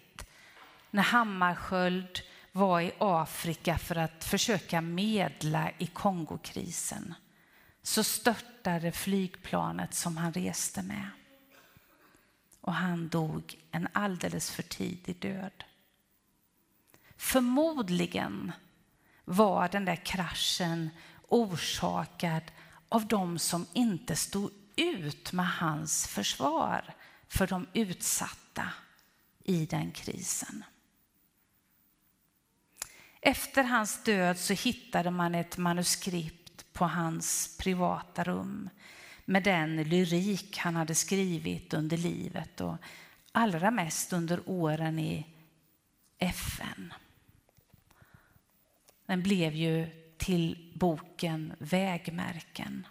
när 0.92 1.04
Hammarskjöld 1.04 2.20
var 2.52 2.82
i 2.82 2.94
Afrika 3.00 3.78
för 3.78 3.96
att 3.96 4.24
försöka 4.24 4.82
medla 4.82 5.72
i 5.78 5.88
Kongokrisen 5.88 7.14
så 7.82 8.04
störtade 8.04 8.92
flygplanet 8.92 9.94
som 9.94 10.18
han 10.18 10.34
reste 10.34 10.82
med. 10.82 11.10
Och 12.64 12.74
han 12.74 13.10
dog 13.10 13.60
en 13.72 13.88
alldeles 13.94 14.52
för 14.52 14.64
tidig 14.64 15.16
död. 15.16 15.64
Förmodligen 17.18 18.52
var 19.26 19.70
den 19.70 19.86
där 19.86 19.96
kraschen 19.96 20.90
orsakad 21.28 22.52
av 22.90 23.08
de 23.08 23.40
som 23.40 23.66
inte 23.74 24.16
stod 24.16 24.52
ut 24.76 25.34
med 25.34 25.50
hans 25.50 26.08
försvar 26.08 26.94
för 27.28 27.48
de 27.48 27.68
utsatta 27.74 28.70
i 29.44 29.66
den 29.66 29.92
krisen. 29.92 30.64
Efter 33.22 33.64
hans 33.64 34.04
död 34.04 34.40
så 34.40 34.54
hittade 34.54 35.12
man 35.12 35.36
ett 35.36 35.58
manuskript 35.58 36.74
på 36.74 36.86
hans 36.86 37.58
privata 37.58 38.24
rum 38.24 38.70
med 39.26 39.44
den 39.44 39.84
lyrik 39.84 40.58
han 40.58 40.76
hade 40.76 40.96
skrivit 40.96 41.74
under 41.74 41.98
livet 41.98 42.62
och 42.62 42.76
allra 43.32 43.72
mest 43.72 44.14
under 44.14 44.40
åren 44.46 45.00
i 45.00 45.26
FN. 46.18 46.94
Den 49.06 49.24
blev 49.24 49.54
ju 49.54 49.88
till 50.18 50.72
boken 50.76 51.54
Vägmärken. 51.60 52.88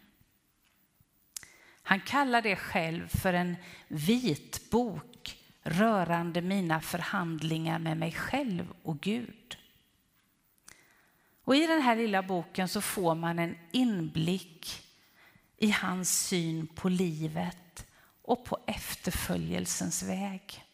Han 1.82 2.00
kallar 2.00 2.42
det 2.42 2.56
själv 2.56 3.08
för 3.08 3.32
en 3.32 3.56
vitbok 3.88 5.38
rörande 5.62 6.40
mina 6.42 6.80
förhandlingar 6.80 7.78
med 7.78 7.96
mig 7.96 8.12
själv 8.12 8.72
och 8.82 9.00
Gud. 9.00 9.56
Och 11.44 11.56
I 11.56 11.66
den 11.66 11.82
här 11.82 11.96
lilla 11.96 12.22
boken 12.22 12.68
så 12.68 12.80
får 12.80 13.14
man 13.14 13.38
en 13.38 13.56
inblick 13.72 14.81
i 15.62 15.70
hans 15.70 16.26
syn 16.26 16.66
på 16.66 16.88
livet 16.88 17.86
och 18.22 18.44
på 18.44 18.58
efterföljelsens 18.66 20.02
väg. 20.02 20.64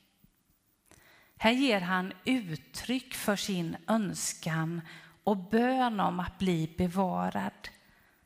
Här 1.37 1.51
ger 1.51 1.81
han 1.81 2.13
uttryck 2.25 3.15
för 3.15 3.37
sin 3.37 3.77
önskan 3.87 4.81
och 5.25 5.37
bön 5.37 6.01
om 6.01 6.21
att 6.21 6.39
bli 6.39 6.75
bevarad 6.79 7.69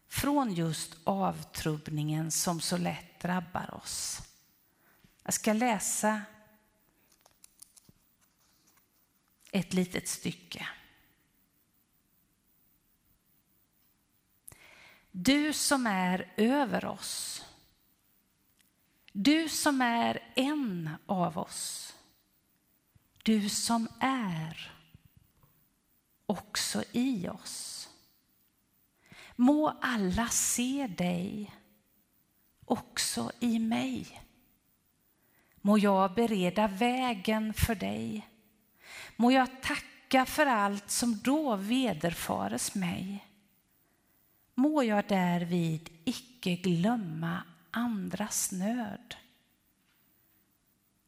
från 0.09 0.53
just 0.55 0.97
avtrubbningen 1.05 2.31
som 2.31 2.61
så 2.61 2.77
lätt 2.77 3.21
drabbar 3.21 3.75
oss. 3.75 4.23
Jag 5.23 5.35
ska 5.35 5.53
läsa 5.53 6.23
ett 9.53 9.73
litet 9.73 10.09
stycke. 10.09 10.67
Du 15.15 15.53
som 15.53 15.87
är 15.87 16.33
över 16.37 16.85
oss. 16.85 17.45
Du 19.13 19.49
som 19.49 19.81
är 19.81 20.33
en 20.35 20.91
av 21.07 21.39
oss. 21.39 21.95
Du 23.23 23.49
som 23.49 23.89
är 24.01 24.73
också 26.27 26.85
i 26.93 27.29
oss. 27.29 27.89
Må 29.37 29.69
alla 29.81 30.29
se 30.29 30.87
dig 30.87 31.55
också 32.65 33.33
i 33.41 33.59
mig. 33.59 34.23
Må 35.57 35.79
jag 35.79 36.15
bereda 36.15 36.69
vägen 36.69 37.55
för 37.55 37.75
dig. 37.75 38.29
Må 39.17 39.33
jag 39.33 39.63
tacka 39.63 40.27
för 40.27 40.47
allt 40.47 40.91
som 40.91 41.19
då 41.19 41.57
vederfares 41.57 42.75
mig 42.75 43.32
må 44.63 44.83
jag 44.83 45.09
därvid 45.09 45.91
icke 46.05 46.57
glömma 46.57 47.43
andras 47.71 48.53
nöd. 48.53 49.15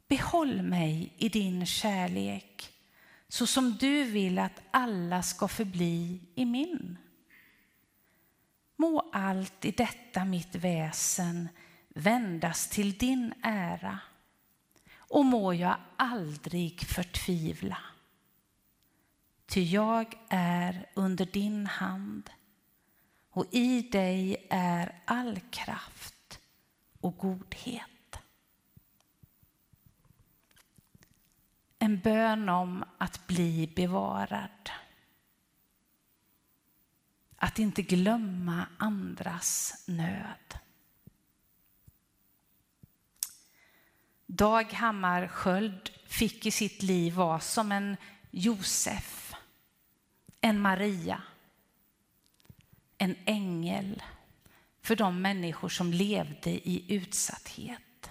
Behåll 0.09 0.63
mig 0.63 1.13
i 1.17 1.29
din 1.29 1.67
kärlek 1.67 2.73
så 3.29 3.47
som 3.47 3.73
du 3.73 4.05
vill 4.05 4.39
att 4.39 4.63
alla 4.71 5.23
ska 5.23 5.49
förbli 5.49 6.21
i 6.35 6.45
min. 6.45 6.99
Må 8.77 9.11
allt 9.13 9.65
i 9.65 9.71
detta 9.71 10.25
mitt 10.25 10.55
väsen 10.55 11.49
vändas 11.89 12.69
till 12.69 12.93
din 12.93 13.35
ära 13.43 13.99
och 14.97 15.25
må 15.25 15.55
jag 15.55 15.77
aldrig 15.97 16.81
förtvivla. 16.81 17.79
Ty 19.47 19.63
jag 19.63 20.15
är 20.29 20.91
under 20.95 21.27
din 21.27 21.67
hand 21.67 22.31
och 23.35 23.47
i 23.51 23.83
dig 23.83 24.47
är 24.51 25.01
all 25.05 25.41
kraft 25.51 26.41
och 27.01 27.19
godhet. 27.19 28.19
En 31.79 32.01
bön 32.01 32.49
om 32.49 32.85
att 32.99 33.27
bli 33.27 33.73
bevarad. 33.77 34.71
Att 37.37 37.59
inte 37.59 37.83
glömma 37.83 38.67
andras 38.79 39.85
nöd. 39.87 40.59
Dag 44.27 44.73
Hammarskjöld 44.73 45.91
fick 46.07 46.47
i 46.47 46.51
sitt 46.51 46.83
liv 46.83 47.15
vara 47.15 47.41
som 47.41 47.73
en 47.73 47.97
Josef, 48.31 49.35
en 50.41 50.61
Maria 50.61 51.23
en 52.99 53.17
ängel 53.25 54.03
för 54.83 54.97
de 54.97 55.23
människor 55.23 55.69
som 55.69 55.93
levde 55.93 56.51
i 56.51 56.95
utsatthet. 56.95 58.11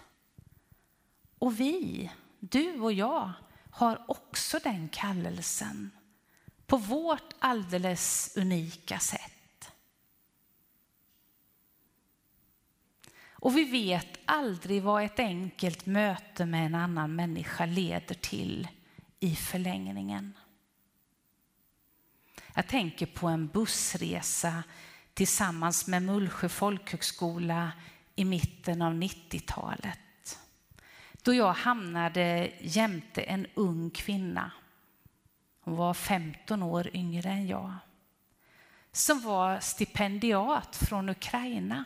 Och 1.40 1.60
vi, 1.60 2.12
du 2.40 2.80
och 2.80 2.94
jag, 2.94 3.32
har 3.70 4.06
också 4.08 4.60
den 4.64 4.90
kallelsen 4.90 5.92
på 6.66 6.78
vårt 6.78 7.34
alldeles 7.40 8.34
unika 8.38 9.00
sätt. 9.00 9.72
Och 13.44 13.58
vi 13.58 13.64
vet 13.64 14.20
aldrig 14.26 14.84
vad 14.84 15.04
ett 15.04 15.20
enkelt 15.20 15.86
möte 15.86 16.46
med 16.46 16.66
en 16.66 16.76
annan 16.76 17.16
människa 17.16 17.66
leder 17.66 18.16
till 18.16 18.68
i 19.20 19.36
förlängningen. 19.36 20.34
Jag 22.54 22.68
tänker 22.68 23.06
på 23.06 23.28
en 23.28 23.48
bussresa 23.48 24.64
tillsammans 25.14 25.88
med 25.88 26.04
Mullsjö 26.04 26.50
folkhögskola 26.50 27.72
i 28.16 28.26
mitten 28.26 28.82
av 28.82 28.94
90-talet. 28.94 30.40
Då 31.22 31.34
jag 31.34 31.54
hamnade 31.54 32.52
jämte 32.60 33.22
en 33.22 33.48
ung 33.54 33.90
kvinna. 33.90 34.52
Hon 35.60 35.76
var 35.76 35.94
15 35.94 36.64
år 36.64 36.96
yngre 36.96 37.30
än 37.30 37.48
jag. 37.48 37.74
Som 38.92 39.22
var 39.22 39.60
stipendiat 39.60 40.76
från 40.76 41.10
Ukraina 41.10 41.86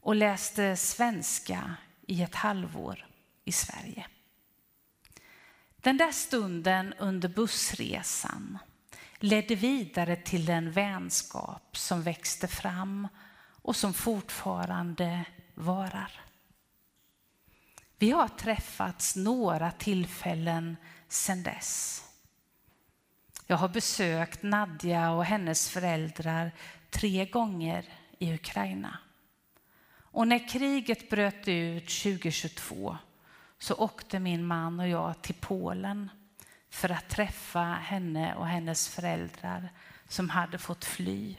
och 0.00 0.14
läste 0.14 0.76
svenska 0.76 1.74
i 2.06 2.22
ett 2.22 2.34
halvår 2.34 3.06
i 3.44 3.52
Sverige. 3.52 4.06
Den 5.76 5.96
där 5.96 6.12
stunden 6.12 6.94
under 6.98 7.28
bussresan 7.28 8.58
ledde 9.18 9.54
vidare 9.54 10.16
till 10.16 10.44
den 10.44 10.72
vänskap 10.72 11.76
som 11.76 12.02
växte 12.02 12.48
fram 12.48 13.08
och 13.62 13.76
som 13.76 13.94
fortfarande 13.94 15.24
varar. 15.54 16.20
Vi 17.98 18.10
har 18.10 18.28
träffats 18.28 19.16
några 19.16 19.70
tillfällen 19.70 20.76
sedan 21.08 21.42
dess. 21.42 22.02
Jag 23.46 23.56
har 23.56 23.68
besökt 23.68 24.42
Nadja 24.42 25.10
och 25.10 25.24
hennes 25.24 25.68
föräldrar 25.68 26.52
tre 26.90 27.24
gånger 27.24 27.84
i 28.18 28.34
Ukraina. 28.34 28.98
Och 29.96 30.28
när 30.28 30.48
kriget 30.48 31.10
bröt 31.10 31.48
ut 31.48 31.88
2022 31.88 32.96
så 33.58 33.74
åkte 33.74 34.18
min 34.18 34.46
man 34.46 34.80
och 34.80 34.88
jag 34.88 35.22
till 35.22 35.34
Polen 35.34 36.10
för 36.74 36.90
att 36.92 37.08
träffa 37.08 37.60
henne 37.60 38.34
och 38.34 38.46
hennes 38.46 38.88
föräldrar 38.88 39.72
som 40.08 40.30
hade 40.30 40.58
fått 40.58 40.84
fly. 40.84 41.36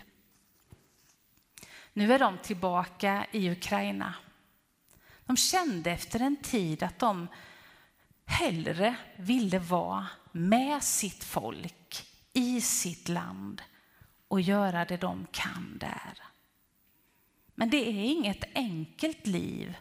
Nu 1.94 2.14
är 2.14 2.20
de 2.20 2.38
tillbaka 2.38 3.26
i 3.32 3.52
Ukraina. 3.52 4.14
De 5.26 5.38
kände 5.38 5.92
efter 5.92 6.20
en 6.20 6.36
tid 6.36 6.84
att 6.84 7.00
de 7.00 7.28
hellre 8.26 8.96
ville 9.16 9.60
vara 9.60 10.08
med 10.32 10.84
sitt 10.84 11.24
folk 11.24 12.08
i 12.34 12.62
sitt 12.62 13.10
land 13.10 13.62
och 14.28 14.42
göra 14.42 14.86
det 14.86 14.98
de 14.98 15.28
kan 15.32 15.78
där. 15.78 16.24
Men 17.56 17.70
det 17.70 17.90
är 17.90 18.04
inget 18.04 18.44
enkelt 18.54 19.28
liv 19.28 19.78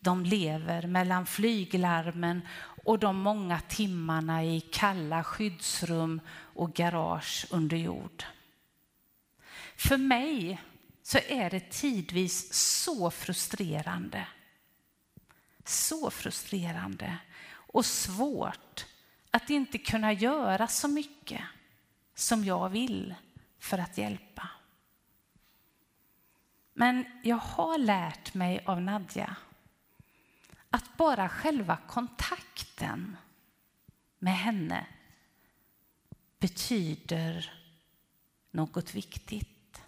de 0.00 0.24
lever 0.24 0.86
mellan 0.86 1.26
flyglarmen 1.26 2.40
och 2.84 2.98
de 2.98 3.16
många 3.16 3.60
timmarna 3.60 4.44
i 4.44 4.60
kalla 4.60 5.24
skyddsrum 5.24 6.20
och 6.30 6.74
garage 6.74 7.46
under 7.50 7.76
jord. 7.76 8.24
För 9.76 9.96
mig 9.96 10.60
så 11.02 11.18
är 11.28 11.50
det 11.50 11.70
tidvis 11.70 12.52
så 12.54 13.10
frustrerande. 13.10 14.26
Så 15.64 16.10
frustrerande 16.10 17.18
och 17.50 17.86
svårt 17.86 18.86
att 19.30 19.50
inte 19.50 19.78
kunna 19.78 20.12
göra 20.12 20.66
så 20.66 20.88
mycket 20.88 21.40
som 22.14 22.44
jag 22.44 22.68
vill 22.68 23.14
för 23.58 23.78
att 23.78 23.98
hjälpa. 23.98 24.48
Men 26.72 27.04
jag 27.22 27.36
har 27.36 27.78
lärt 27.78 28.34
mig 28.34 28.62
av 28.66 28.82
Nadja 28.82 29.36
att 30.74 30.96
bara 30.96 31.28
själva 31.28 31.78
kontakten 31.86 33.16
med 34.18 34.36
henne 34.36 34.86
betyder 36.38 37.52
något 38.50 38.94
viktigt. 38.94 39.82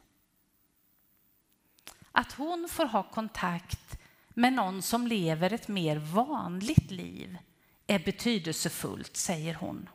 Att 2.12 2.32
hon 2.32 2.68
får 2.70 2.87
ha 2.87 3.03
kontakt 3.03 3.99
med 4.28 4.53
någon 4.53 4.82
som 4.82 5.07
lever 5.07 5.53
ett 5.53 5.68
mer 5.68 5.97
vanligt 5.97 6.91
liv 6.91 7.39
är 7.87 7.99
betydelsefullt, 7.99 9.16
säger 9.16 9.55
hon. 9.55 9.89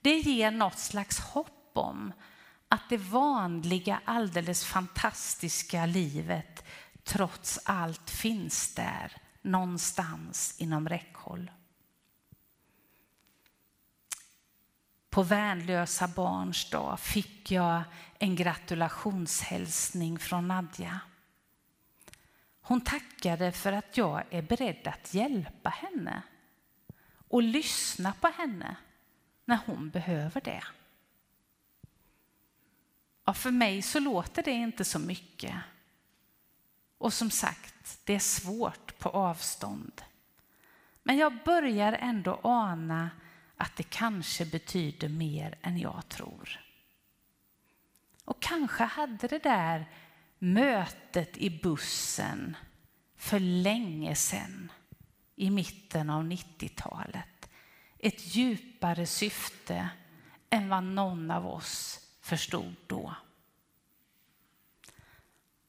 Det 0.00 0.18
ger 0.18 0.50
något 0.50 0.78
slags 0.78 1.20
hopp 1.20 1.70
om 1.72 2.12
att 2.68 2.88
det 2.88 2.96
vanliga, 2.96 4.00
alldeles 4.04 4.64
fantastiska 4.64 5.86
livet 5.86 6.64
trots 7.04 7.60
allt 7.64 8.10
finns 8.10 8.74
där 8.74 9.23
någonstans 9.44 10.54
inom 10.58 10.88
räckhåll. 10.88 11.50
På 15.10 15.22
värnlösa 15.22 16.08
barns 16.08 16.70
dag 16.70 17.00
fick 17.00 17.50
jag 17.50 17.82
en 18.18 18.36
gratulationshälsning 18.36 20.18
från 20.18 20.48
Nadja. 20.48 21.00
Hon 22.60 22.80
tackade 22.80 23.52
för 23.52 23.72
att 23.72 23.96
jag 23.96 24.24
är 24.30 24.42
beredd 24.42 24.86
att 24.88 25.14
hjälpa 25.14 25.70
henne 25.70 26.22
och 27.28 27.42
lyssna 27.42 28.12
på 28.20 28.28
henne 28.28 28.76
när 29.44 29.58
hon 29.66 29.90
behöver 29.90 30.40
det. 30.40 30.64
Ja, 33.24 33.34
för 33.34 33.50
mig 33.50 33.82
så 33.82 33.98
låter 33.98 34.42
det 34.42 34.50
inte 34.50 34.84
så 34.84 34.98
mycket. 34.98 35.54
Och 37.04 37.12
som 37.12 37.30
sagt, 37.30 37.98
det 38.04 38.14
är 38.14 38.18
svårt 38.18 38.98
på 38.98 39.08
avstånd. 39.08 40.02
Men 41.02 41.16
jag 41.16 41.44
börjar 41.44 41.92
ändå 41.92 42.40
ana 42.42 43.10
att 43.56 43.76
det 43.76 43.82
kanske 43.82 44.46
betyder 44.46 45.08
mer 45.08 45.58
än 45.62 45.78
jag 45.78 46.08
tror. 46.08 46.60
Och 48.24 48.42
kanske 48.42 48.84
hade 48.84 49.28
det 49.28 49.42
där 49.42 49.90
mötet 50.38 51.36
i 51.36 51.60
bussen 51.62 52.56
för 53.16 53.40
länge 53.40 54.14
sedan 54.14 54.72
i 55.36 55.50
mitten 55.50 56.10
av 56.10 56.24
90-talet 56.24 57.50
ett 57.98 58.36
djupare 58.36 59.06
syfte 59.06 59.88
än 60.50 60.68
vad 60.68 60.84
någon 60.84 61.30
av 61.30 61.46
oss 61.46 62.00
förstod 62.20 62.74
då. 62.86 63.14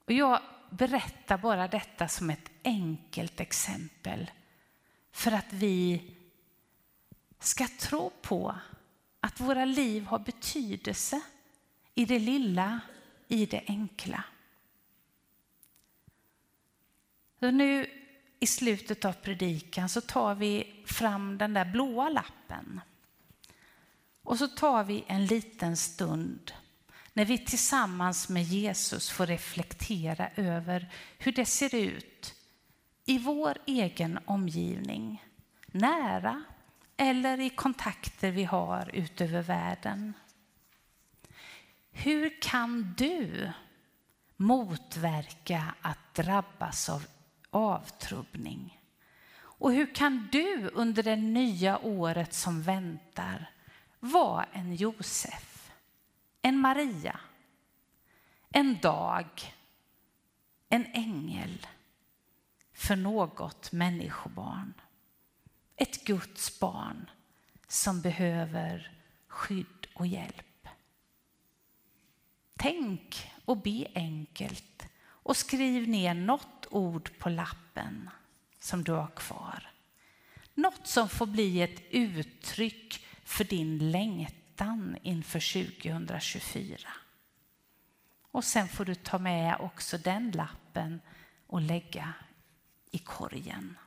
Och 0.06 0.12
jag 0.14 0.42
berättar 0.76 1.38
bara 1.38 1.68
detta 1.68 2.08
som 2.08 2.30
ett 2.30 2.52
enkelt 2.64 3.40
exempel 3.40 4.32
för 5.12 5.32
att 5.32 5.54
vi 5.54 6.02
ska 7.40 7.68
tro 7.80 8.10
på 8.22 8.56
att 9.20 9.40
våra 9.40 9.66
liv 9.66 10.06
har 10.06 10.20
betydelse 10.20 11.22
i 11.96 12.06
det 12.06 12.20
lilla, 12.20 12.80
i 13.28 13.46
det 13.46 13.64
enkla. 13.68 14.24
Så 17.40 17.52
nu 17.52 17.90
i 18.40 18.48
slutet 18.48 19.06
av 19.06 19.14
predikan 19.14 19.90
så 19.90 20.02
tar 20.02 20.36
vi 20.36 20.84
fram 20.86 21.38
den 21.38 21.54
där 21.54 21.66
blåa 21.66 22.10
lappen. 22.10 22.82
Och 24.24 24.38
så 24.38 24.48
tar 24.48 24.84
vi 24.84 25.04
en 25.08 25.26
liten 25.26 25.78
stund 25.78 26.52
när 27.18 27.26
vi 27.26 27.38
tillsammans 27.38 28.30
med 28.30 28.44
Jesus 28.44 29.10
får 29.10 29.26
reflektera 29.26 30.30
över 30.36 30.90
hur 31.18 31.32
det 31.32 31.46
ser 31.46 31.76
ut 31.76 32.36
i 33.06 33.18
vår 33.18 33.58
egen 33.66 34.20
omgivning, 34.26 35.24
nära 35.68 36.44
eller 36.98 37.40
i 37.40 37.50
kontakter 37.50 38.32
vi 38.32 38.44
har 38.44 38.90
utöver 38.94 39.42
världen. 39.42 40.14
Hur 41.92 42.42
kan 42.42 42.94
du 42.98 43.52
motverka 44.36 45.74
att 45.82 46.14
drabbas 46.14 46.90
av 46.90 47.06
avtrubbning? 47.50 48.82
Och 49.38 49.72
hur 49.72 49.96
kan 49.96 50.28
du 50.32 50.70
under 50.74 51.04
det 51.04 51.16
nya 51.16 51.80
året 51.80 52.34
som 52.34 52.62
väntar 52.62 53.50
vara 54.00 54.46
en 54.54 54.76
Josef, 54.76 55.55
en 56.46 56.58
Maria, 56.58 57.20
en 58.50 58.78
dag, 58.82 59.54
en 60.70 60.86
ängel 60.94 61.68
för 62.74 62.96
något 62.96 63.72
människobarn? 63.72 64.74
Ett 65.76 66.06
Guds 66.06 66.60
barn 66.60 67.10
som 67.68 68.02
behöver 68.02 68.92
skydd 69.28 69.88
och 69.94 70.08
hjälp. 70.08 70.68
Tänk 72.56 73.32
och 73.46 73.58
be 73.58 73.88
enkelt 73.96 74.88
och 75.04 75.38
skriv 75.38 75.90
ner 75.90 76.14
något 76.14 76.68
ord 76.70 77.18
på 77.20 77.30
lappen 77.30 78.10
som 78.60 78.84
du 78.84 78.92
har 78.92 79.12
kvar. 79.16 79.72
Något 80.54 80.88
som 80.88 81.10
får 81.10 81.26
bli 81.26 81.62
ett 81.62 81.82
uttryck 81.90 83.06
för 83.24 83.44
din 83.44 83.92
längtan 83.92 84.45
inför 85.02 85.40
2024. 85.82 86.78
Och 88.32 88.44
sen 88.44 88.68
får 88.68 88.86
du 88.86 88.96
ta 88.96 89.18
med 89.18 89.58
också 89.60 89.98
den 89.98 90.32
lappen 90.32 91.02
och 91.48 91.62
lägga 91.62 92.14
i 92.92 92.98
korgen. 92.98 93.78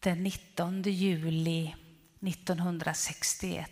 Den 0.00 0.22
19 0.22 0.82
juli 0.82 1.74
1961. 2.20 3.70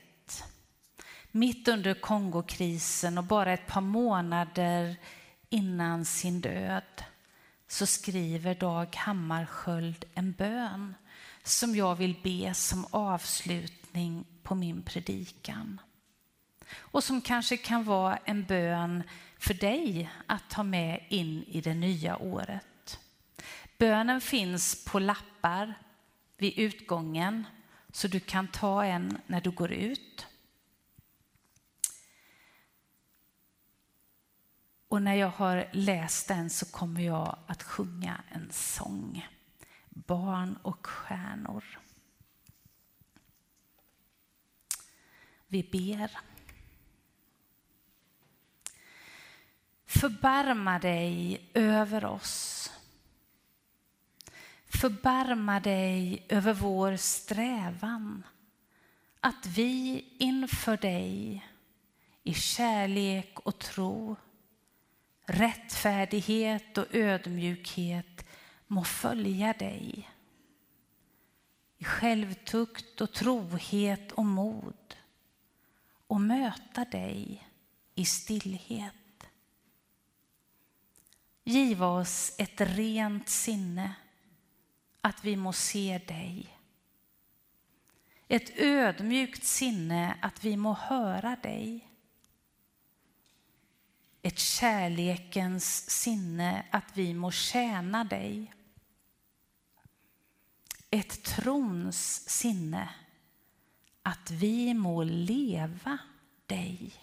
Mitt 1.30 1.68
under 1.68 1.94
Kongokrisen 1.94 3.18
och 3.18 3.24
bara 3.24 3.52
ett 3.52 3.66
par 3.66 3.80
månader 3.80 4.96
innan 5.48 6.04
sin 6.04 6.40
död 6.40 7.04
så 7.68 7.86
skriver 7.86 8.54
Dag 8.54 8.96
Hammarskjöld 8.96 10.04
en 10.14 10.32
bön 10.32 10.94
som 11.42 11.76
jag 11.76 11.94
vill 11.94 12.16
be 12.22 12.54
som 12.54 12.86
avslutning 12.90 14.24
på 14.42 14.54
min 14.54 14.82
predikan. 14.82 15.80
Och 16.74 17.04
som 17.04 17.20
kanske 17.20 17.56
kan 17.56 17.84
vara 17.84 18.16
en 18.16 18.44
bön 18.44 19.02
för 19.38 19.54
dig 19.54 20.10
att 20.26 20.50
ta 20.50 20.62
med 20.62 21.06
in 21.08 21.44
i 21.48 21.60
det 21.60 21.74
nya 21.74 22.16
året. 22.16 22.98
Bönen 23.78 24.20
finns 24.20 24.84
på 24.84 24.98
lappar 24.98 25.74
vid 26.36 26.58
utgången 26.58 27.46
så 27.92 28.08
du 28.08 28.20
kan 28.20 28.48
ta 28.48 28.84
en 28.84 29.18
när 29.26 29.40
du 29.40 29.50
går 29.50 29.72
ut. 29.72 30.26
Och 34.88 35.02
när 35.02 35.14
jag 35.14 35.30
har 35.30 35.68
läst 35.72 36.28
den 36.28 36.50
så 36.50 36.66
kommer 36.66 37.00
jag 37.00 37.38
att 37.46 37.62
sjunga 37.62 38.20
en 38.28 38.50
sång. 38.52 39.28
Barn 39.88 40.56
och 40.62 40.86
stjärnor. 40.86 41.64
Vi 45.46 45.62
ber. 45.62 46.18
Förbarma 49.86 50.78
dig 50.78 51.40
över 51.54 52.04
oss 52.04 52.70
Förbarma 54.80 55.60
dig 55.60 56.26
över 56.28 56.54
vår 56.54 56.96
strävan 56.96 58.26
att 59.20 59.46
vi 59.46 60.04
inför 60.18 60.76
dig 60.76 61.44
i 62.22 62.34
kärlek 62.34 63.40
och 63.40 63.58
tro, 63.58 64.16
rättfärdighet 65.26 66.78
och 66.78 66.94
ödmjukhet 66.94 68.26
må 68.66 68.84
följa 68.84 69.52
dig. 69.52 70.10
I 71.78 71.84
självtukt 71.84 73.00
och 73.00 73.12
trohet 73.12 74.12
och 74.12 74.26
mod 74.26 74.96
och 76.06 76.20
möta 76.20 76.84
dig 76.84 77.48
i 77.94 78.04
stillhet. 78.04 79.26
Giv 81.44 81.82
oss 81.82 82.34
ett 82.38 82.60
rent 82.60 83.28
sinne 83.28 83.94
att 85.06 85.24
vi 85.24 85.36
må 85.36 85.52
se 85.52 85.98
dig. 85.98 86.58
Ett 88.28 88.58
ödmjukt 88.58 89.44
sinne 89.44 90.18
att 90.22 90.44
vi 90.44 90.56
må 90.56 90.72
höra 90.72 91.36
dig. 91.36 91.88
Ett 94.22 94.38
kärlekens 94.38 95.90
sinne 95.90 96.66
att 96.70 96.96
vi 96.96 97.14
må 97.14 97.30
tjäna 97.30 98.04
dig. 98.04 98.54
Ett 100.90 101.22
trons 101.22 102.28
sinne 102.28 102.94
att 104.02 104.30
vi 104.30 104.74
må 104.74 105.02
leva 105.02 105.98
dig. 106.46 106.94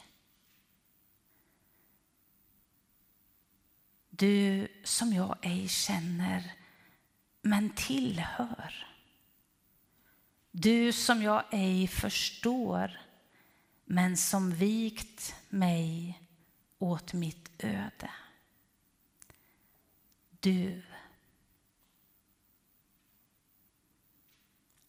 Du 4.10 4.68
som 4.84 5.14
jag 5.14 5.38
ej 5.42 5.68
känner 5.68 6.63
men 7.46 7.70
tillhör. 7.70 8.88
Du 10.52 10.92
som 10.92 11.22
jag 11.22 11.44
ej 11.52 11.88
förstår, 11.88 13.02
men 13.86 14.18
som 14.18 14.52
vikt 14.52 15.36
mig 15.50 16.20
åt 16.78 17.14
mitt 17.14 17.64
öde. 17.64 18.12
Du. 20.40 20.84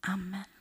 Amen. 0.00 0.53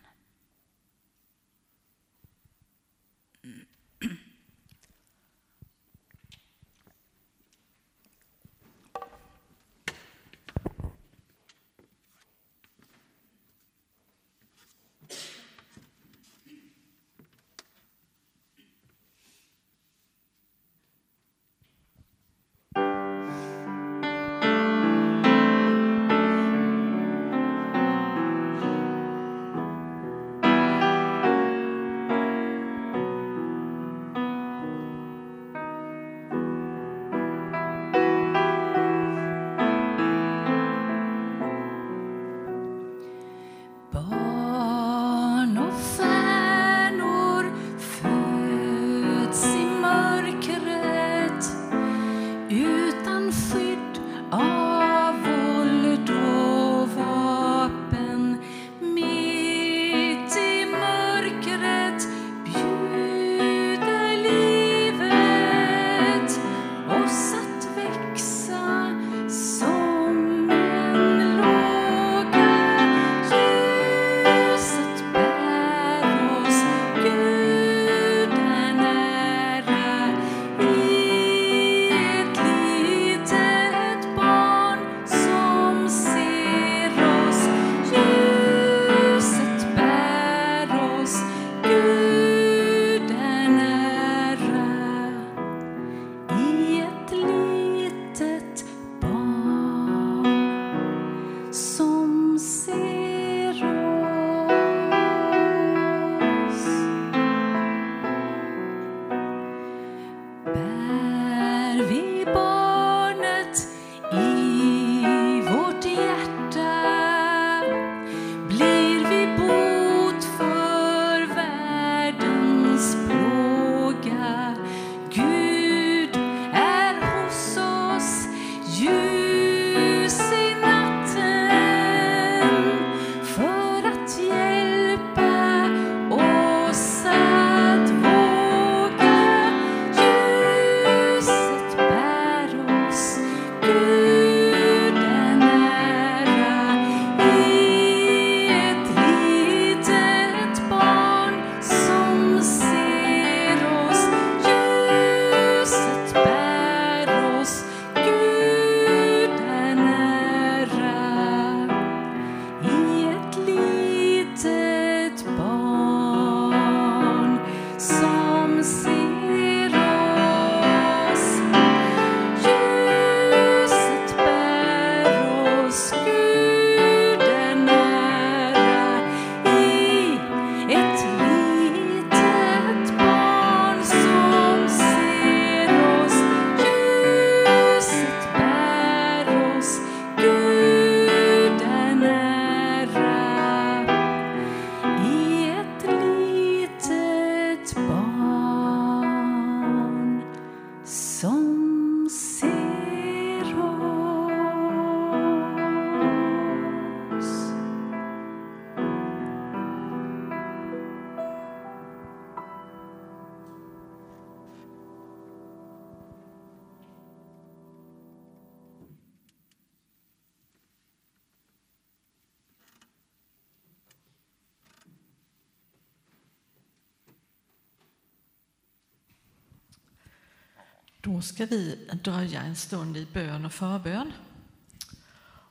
Ska 231.34 231.45
vi 231.45 231.89
dröja 232.03 232.41
en 232.41 232.55
stund 232.55 232.97
i 232.97 233.07
bön 233.13 233.45
och 233.45 233.53
förbön. 233.53 234.11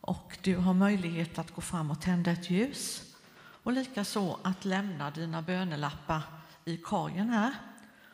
Och 0.01 0.39
du 0.43 0.57
har 0.57 0.75
möjlighet 0.75 1.39
att 1.39 1.55
gå 1.55 1.61
fram 1.61 1.91
och 1.91 2.01
tända 2.01 2.31
ett 2.31 2.51
ljus 2.51 3.15
och 3.37 3.73
likaså 3.73 4.39
att 4.43 4.65
lämna 4.65 5.11
dina 5.11 5.43
bönelappar 5.43 6.23
i 6.65 6.77
korgen 6.77 7.29
här. 7.29 7.55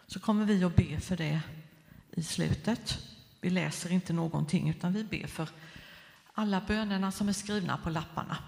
Så 0.06 0.20
kommer 0.20 0.44
vi 0.44 0.64
att 0.64 0.76
be 0.76 1.00
för 1.00 1.16
det 1.16 1.40
i 2.10 2.22
slutet. 2.22 2.98
Vi 3.40 3.50
läser 3.50 3.92
inte 3.92 4.12
någonting 4.12 4.70
utan 4.70 4.92
vi 4.92 5.04
ber 5.04 5.26
för 5.26 5.48
alla 6.34 6.60
bönerna 6.60 7.12
som 7.12 7.28
är 7.28 7.32
skrivna 7.32 7.76
på 7.76 7.90
lapparna. 7.90 8.38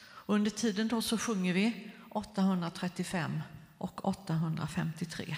Och 0.00 0.34
under 0.34 0.50
tiden 0.50 0.88
då 0.88 1.02
så 1.02 1.18
sjunger 1.18 1.54
vi 1.54 1.90
835 2.10 3.40
och 3.78 4.04
853. 4.04 5.36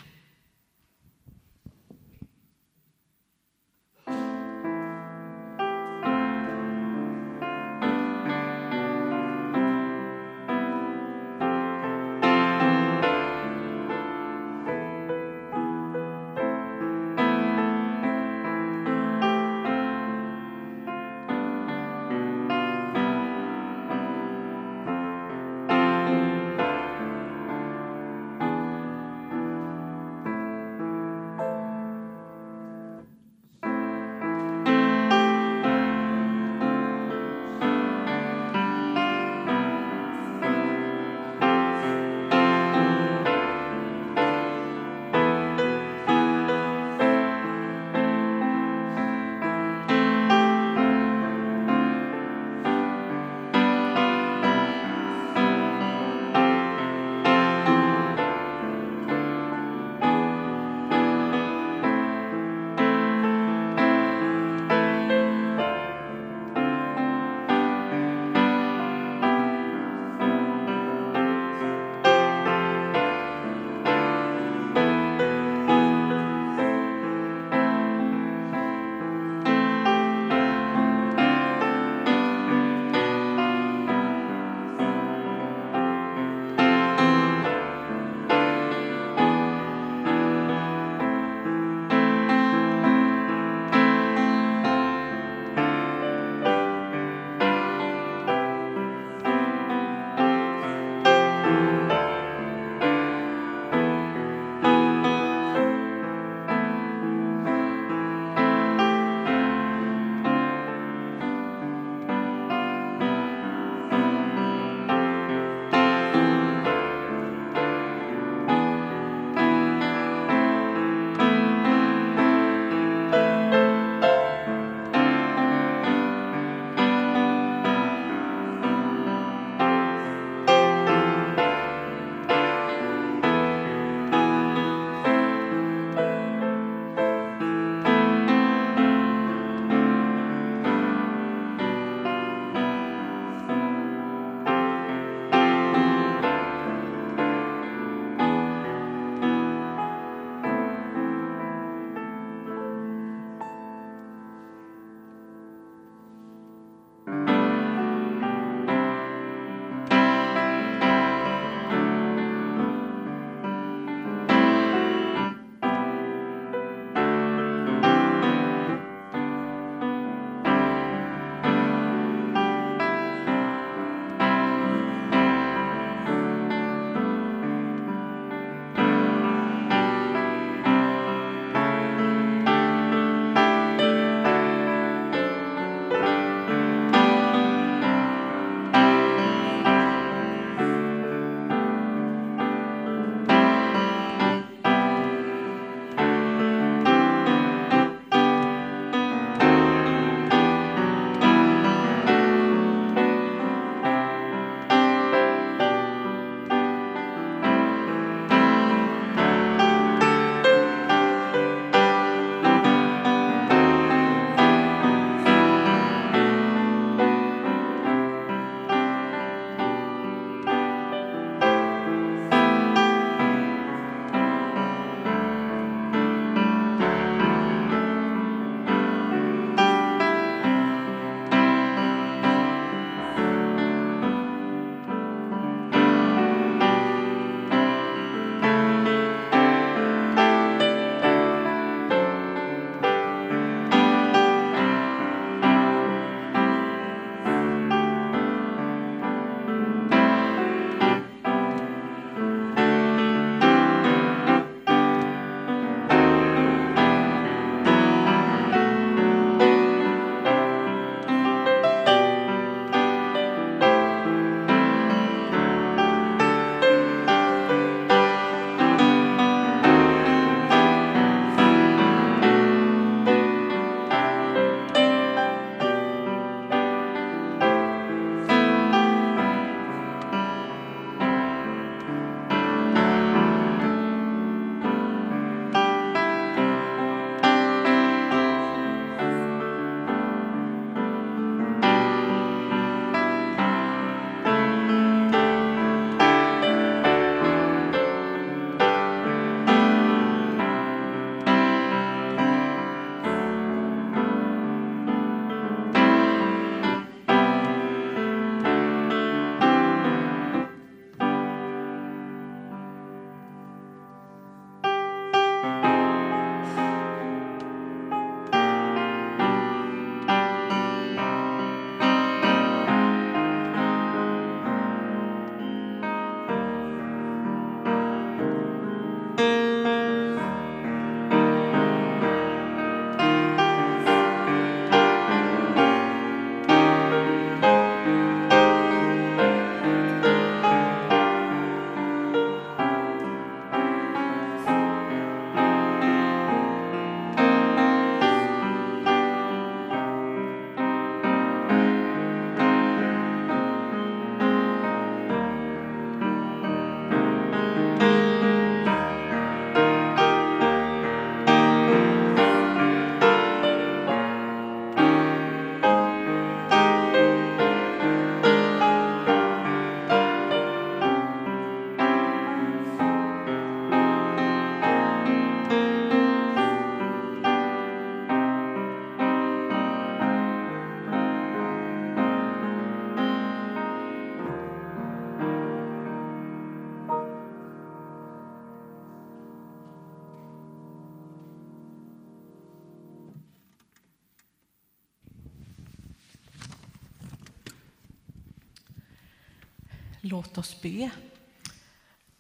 Låt 400.13 400.39
oss 400.39 400.61
be. 400.63 400.91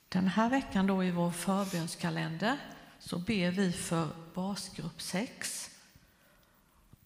Den 0.08 0.28
här 0.28 0.50
veckan 0.50 0.86
då 0.86 1.04
i 1.04 1.10
vår 1.10 1.30
förbönskalender 1.30 2.58
så 2.98 3.18
ber 3.18 3.50
vi 3.50 3.72
för 3.72 4.08
basgrupp 4.34 5.02
6 5.02 5.70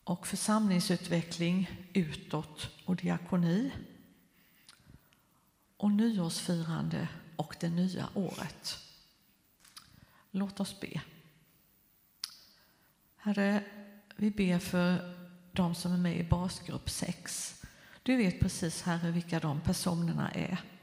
och 0.05 0.27
församlingsutveckling 0.27 1.71
utåt 1.93 2.71
och 2.85 2.97
diakoni 2.97 3.73
och 5.77 5.91
nyårsfirande 5.91 7.09
och 7.37 7.57
det 7.61 7.71
nya 7.71 8.09
året. 8.15 8.79
Låt 10.31 10.61
oss 10.61 10.81
be. 10.81 11.01
Herre, 13.17 13.65
vi 14.17 14.31
ber 14.31 14.59
för 14.59 15.15
de 15.53 15.75
som 15.75 15.93
är 15.93 15.99
med 15.99 16.17
i 16.17 16.25
basgrupp 16.25 16.91
6. 16.91 17.65
Du 18.03 18.17
vet 18.17 18.41
precis, 18.41 18.83
Herre, 18.83 19.11
vilka 19.11 19.41
de 19.41 19.61
personerna 19.61 20.31
är. 20.31 20.76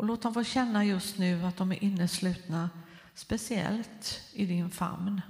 Och 0.00 0.06
låt 0.06 0.22
dem 0.22 0.34
få 0.34 0.44
känna 0.44 0.84
just 0.84 1.18
nu 1.18 1.44
att 1.44 1.56
de 1.56 1.72
är 1.72 1.84
inneslutna 1.84 2.70
speciellt 3.14 4.20
i 4.32 4.46
din 4.46 4.70
famn. 4.70 5.20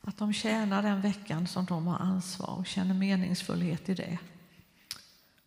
Att 0.00 0.16
de 0.16 0.32
tjänar 0.32 0.82
den 0.82 1.00
veckan 1.00 1.46
som 1.46 1.64
de 1.64 1.86
har 1.86 1.98
ansvar 1.98 2.50
och 2.50 2.66
känner 2.66 2.94
meningsfullhet 2.94 3.88
i 3.88 3.94
det. 3.94 4.18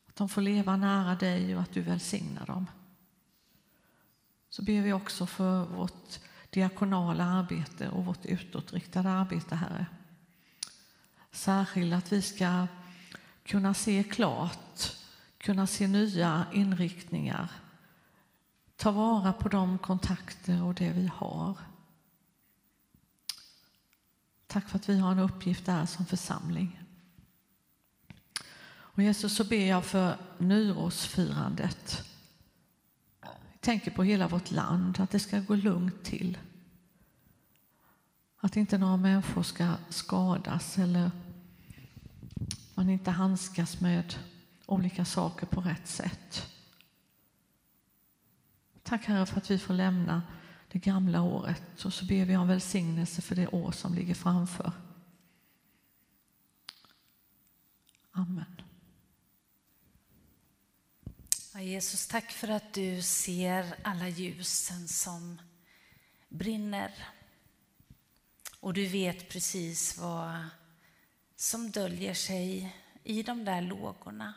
Att 0.07 0.15
de 0.15 0.29
får 0.29 0.41
leva 0.41 0.77
nära 0.77 1.15
dig 1.15 1.55
och 1.55 1.61
att 1.61 1.73
du 1.73 1.81
välsignar 1.81 2.45
dem. 2.45 2.65
Så 4.49 4.63
ber 4.63 4.81
vi 4.81 4.93
också 4.93 5.25
för 5.25 5.65
vårt 5.65 6.19
diakonala 6.49 7.23
arbete 7.23 7.89
och 7.89 8.05
vårt 8.05 8.25
utåtriktade 8.25 9.09
arbete, 9.09 9.55
Herre. 9.55 9.85
Särskilt 11.31 11.93
att 11.93 12.11
vi 12.11 12.21
ska 12.21 12.67
kunna 13.45 13.73
se 13.73 14.03
klart, 14.03 14.95
kunna 15.37 15.67
se 15.67 15.87
nya 15.87 16.45
inriktningar, 16.53 17.49
ta 18.77 18.91
vara 18.91 19.33
på 19.33 19.49
de 19.49 19.77
kontakter 19.77 20.63
och 20.63 20.73
det 20.73 20.91
vi 20.91 21.07
har. 21.13 21.57
Tack 24.47 24.69
för 24.69 24.77
att 24.77 24.89
vi 24.89 24.99
har 24.99 25.11
en 25.11 25.19
uppgift 25.19 25.65
där 25.65 25.85
som 25.85 26.05
församling. 26.05 26.79
Och 28.69 29.03
Jesus, 29.03 29.35
så 29.35 29.43
ber 29.43 29.65
jag 29.65 29.85
för 29.85 30.17
nyårsfirandet. 30.37 32.03
Vi 33.21 33.57
tänker 33.59 33.91
på 33.91 34.03
hela 34.03 34.27
vårt 34.27 34.51
land, 34.51 34.99
att 34.99 35.11
det 35.11 35.19
ska 35.19 35.39
gå 35.39 35.55
lugnt 35.55 36.03
till. 36.03 36.37
Att 38.39 38.55
inte 38.55 38.77
några 38.77 38.97
människor 38.97 39.43
ska 39.43 39.73
skadas 39.89 40.77
eller 40.77 41.11
man 42.73 42.89
inte 42.89 43.11
handskas 43.11 43.79
med 43.79 44.15
olika 44.65 45.05
saker 45.05 45.45
på 45.45 45.61
rätt 45.61 45.87
sätt. 45.87 46.56
Tack 48.87 49.05
Herre 49.05 49.25
för 49.25 49.37
att 49.37 49.51
vi 49.51 49.57
får 49.57 49.73
lämna 49.73 50.21
det 50.71 50.79
gamla 50.79 51.21
året 51.21 51.85
och 51.85 51.93
så 51.93 52.05
ber 52.05 52.25
vi 52.25 52.37
om 52.37 52.47
välsignelse 52.47 53.21
för 53.21 53.35
det 53.35 53.47
år 53.47 53.71
som 53.71 53.93
ligger 53.93 54.13
framför. 54.13 54.71
Amen. 58.11 58.61
Ja, 61.53 61.61
Jesus, 61.61 62.07
tack 62.07 62.31
för 62.31 62.47
att 62.47 62.73
du 62.73 63.01
ser 63.01 63.75
alla 63.83 64.09
ljusen 64.09 64.87
som 64.87 65.41
brinner. 66.29 66.91
Och 68.59 68.73
du 68.73 68.87
vet 68.87 69.29
precis 69.29 69.97
vad 69.97 70.45
som 71.35 71.71
döljer 71.71 72.13
sig 72.13 72.75
i 73.03 73.23
de 73.23 73.45
där 73.45 73.61
lågorna. 73.61 74.33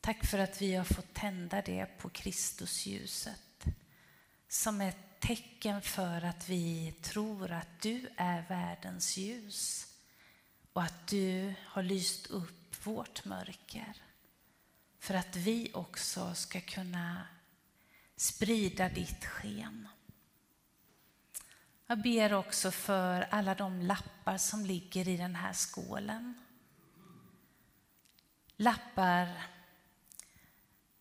Tack 0.00 0.26
för 0.26 0.38
att 0.38 0.62
vi 0.62 0.74
har 0.74 0.84
fått 0.84 1.14
tända 1.14 1.62
det 1.62 1.86
på 1.98 2.08
Kristusljuset 2.08 3.64
som 4.48 4.80
ett 4.80 5.20
tecken 5.20 5.82
för 5.82 6.24
att 6.24 6.48
vi 6.48 6.94
tror 7.02 7.52
att 7.52 7.82
du 7.82 8.08
är 8.16 8.48
världens 8.48 9.16
ljus 9.16 9.86
och 10.72 10.82
att 10.82 11.06
du 11.06 11.54
har 11.64 11.82
lyst 11.82 12.26
upp 12.26 12.86
vårt 12.86 13.24
mörker 13.24 14.02
för 14.98 15.14
att 15.14 15.36
vi 15.36 15.70
också 15.74 16.34
ska 16.34 16.60
kunna 16.60 17.26
sprida 18.16 18.88
ditt 18.88 19.24
sken. 19.24 19.88
Jag 21.86 22.02
ber 22.02 22.32
också 22.32 22.70
för 22.70 23.20
alla 23.30 23.54
de 23.54 23.82
lappar 23.82 24.38
som 24.38 24.66
ligger 24.66 25.08
i 25.08 25.16
den 25.16 25.34
här 25.34 25.52
skålen. 25.52 26.34
Lappar 28.56 29.46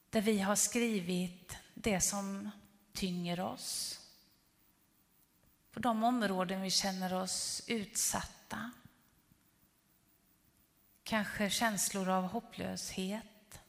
där 0.09 0.21
vi 0.21 0.39
har 0.39 0.55
skrivit 0.55 1.57
det 1.73 2.01
som 2.01 2.49
tynger 2.93 3.39
oss. 3.39 3.99
På 5.71 5.79
de 5.79 6.03
områden 6.03 6.61
vi 6.61 6.69
känner 6.69 7.13
oss 7.13 7.63
utsatta. 7.67 8.71
Kanske 11.03 11.49
känslor 11.49 12.09
av 12.09 12.23
hopplöshet, 12.23 13.59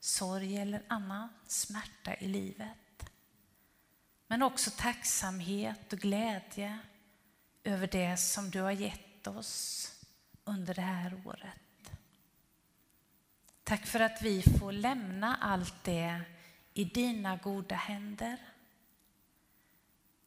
sorg 0.00 0.56
eller 0.56 0.82
annan 0.88 1.28
smärta 1.46 2.14
i 2.14 2.26
livet. 2.26 3.10
Men 4.26 4.42
också 4.42 4.70
tacksamhet 4.76 5.92
och 5.92 5.98
glädje 5.98 6.78
över 7.64 7.86
det 7.86 8.16
som 8.16 8.50
du 8.50 8.60
har 8.60 8.72
gett 8.72 9.26
oss 9.26 9.92
under 10.44 10.74
det 10.74 10.82
här 10.82 11.22
året. 11.26 11.67
Tack 13.68 13.86
för 13.86 14.00
att 14.00 14.22
vi 14.22 14.42
får 14.42 14.72
lämna 14.72 15.36
allt 15.36 15.84
det 15.84 16.20
i 16.74 16.84
dina 16.84 17.36
goda 17.36 17.74
händer. 17.74 18.38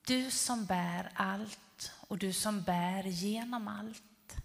Du 0.05 0.31
som 0.31 0.65
bär 0.65 1.11
allt 1.13 1.91
och 2.07 2.17
du 2.17 2.33
som 2.33 2.61
bär 2.61 3.03
genom 3.03 3.67
allt. 3.67 4.35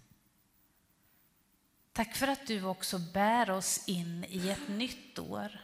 Tack 1.93 2.15
för 2.15 2.27
att 2.27 2.47
du 2.47 2.63
också 2.63 2.99
bär 2.99 3.49
oss 3.49 3.87
in 3.87 4.25
i 4.29 4.49
ett 4.49 4.67
nytt 4.67 5.19
år 5.19 5.59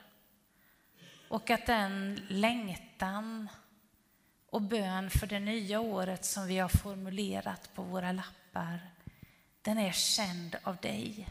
och 1.27 1.49
att 1.49 1.65
den 1.65 2.21
längtan 2.27 3.49
och 4.49 4.61
bön 4.61 5.09
för 5.09 5.27
det 5.27 5.39
nya 5.39 5.79
året 5.79 6.25
som 6.25 6.47
vi 6.47 6.57
har 6.57 6.69
formulerat 6.69 7.69
på 7.73 7.83
våra 7.83 8.11
lappar, 8.11 8.79
den 9.61 9.77
är 9.77 9.91
känd 9.91 10.55
av 10.63 10.77
dig. 10.77 11.27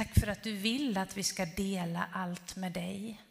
Tack 0.00 0.20
för 0.20 0.26
att 0.26 0.42
du 0.42 0.52
vill 0.52 0.98
att 0.98 1.16
vi 1.16 1.22
ska 1.22 1.46
dela 1.46 2.08
allt 2.12 2.56
med 2.56 2.72
dig. 2.72 3.22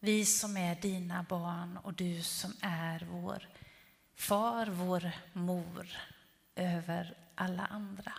Vi 0.00 0.26
som 0.26 0.56
är 0.56 0.74
dina 0.74 1.22
barn 1.22 1.76
och 1.76 1.94
du 1.94 2.22
som 2.22 2.56
är 2.60 3.08
vår 3.10 3.48
far, 4.14 4.66
vår 4.66 5.10
mor 5.32 5.88
över 6.54 7.16
alla 7.34 7.66
andra. 7.66 8.12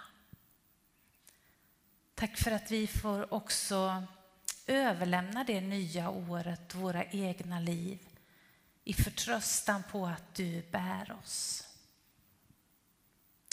Tack 2.15 2.37
för 2.37 2.51
att 2.51 2.71
vi 2.71 2.87
får 2.87 3.33
också 3.33 4.03
överlämna 4.67 5.43
det 5.43 5.61
nya 5.61 6.09
året, 6.09 6.75
våra 6.75 7.05
egna 7.05 7.59
liv, 7.59 7.99
i 8.83 8.93
förtröstan 8.93 9.83
på 9.91 10.05
att 10.05 10.35
du 10.35 10.61
bär 10.71 11.11
oss. 11.23 11.67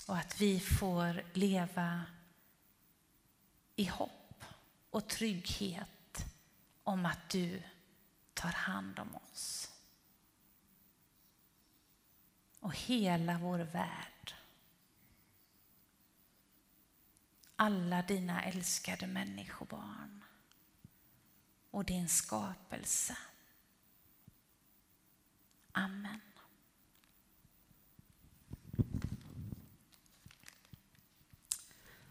Och 0.06 0.16
att 0.16 0.40
vi 0.40 0.60
får 0.60 1.22
leva 1.32 2.02
i 3.80 3.84
hopp 3.84 4.44
och 4.90 5.08
trygghet 5.08 6.24
om 6.84 7.06
att 7.06 7.30
du 7.30 7.62
tar 8.34 8.52
hand 8.52 8.98
om 8.98 9.16
oss. 9.16 9.70
Och 12.60 12.76
hela 12.76 13.38
vår 13.38 13.58
värld. 13.58 14.34
Alla 17.56 18.02
dina 18.02 18.44
älskade 18.44 19.06
människobarn 19.06 20.24
och 21.70 21.84
din 21.84 22.08
skapelse. 22.08 23.16
Amen. 25.72 26.20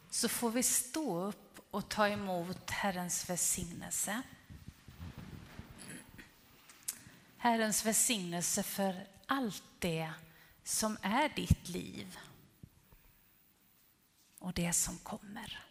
Så 0.10 0.30
får 0.30 0.52
vi 0.52 0.64
stå 0.64 1.24
upp 1.24 1.49
och 1.72 1.90
ta 1.90 2.08
emot 2.08 2.70
Herrens 2.70 3.30
välsignelse. 3.30 4.22
Herrens 7.38 7.86
välsignelse 7.86 8.64
för 8.64 9.08
allt 9.26 9.64
det 9.80 10.12
som 10.64 10.98
är 11.02 11.30
ditt 11.30 11.70
liv 11.70 12.18
och 14.40 14.54
det 14.54 14.74
som 14.74 14.98
kommer. 14.98 15.66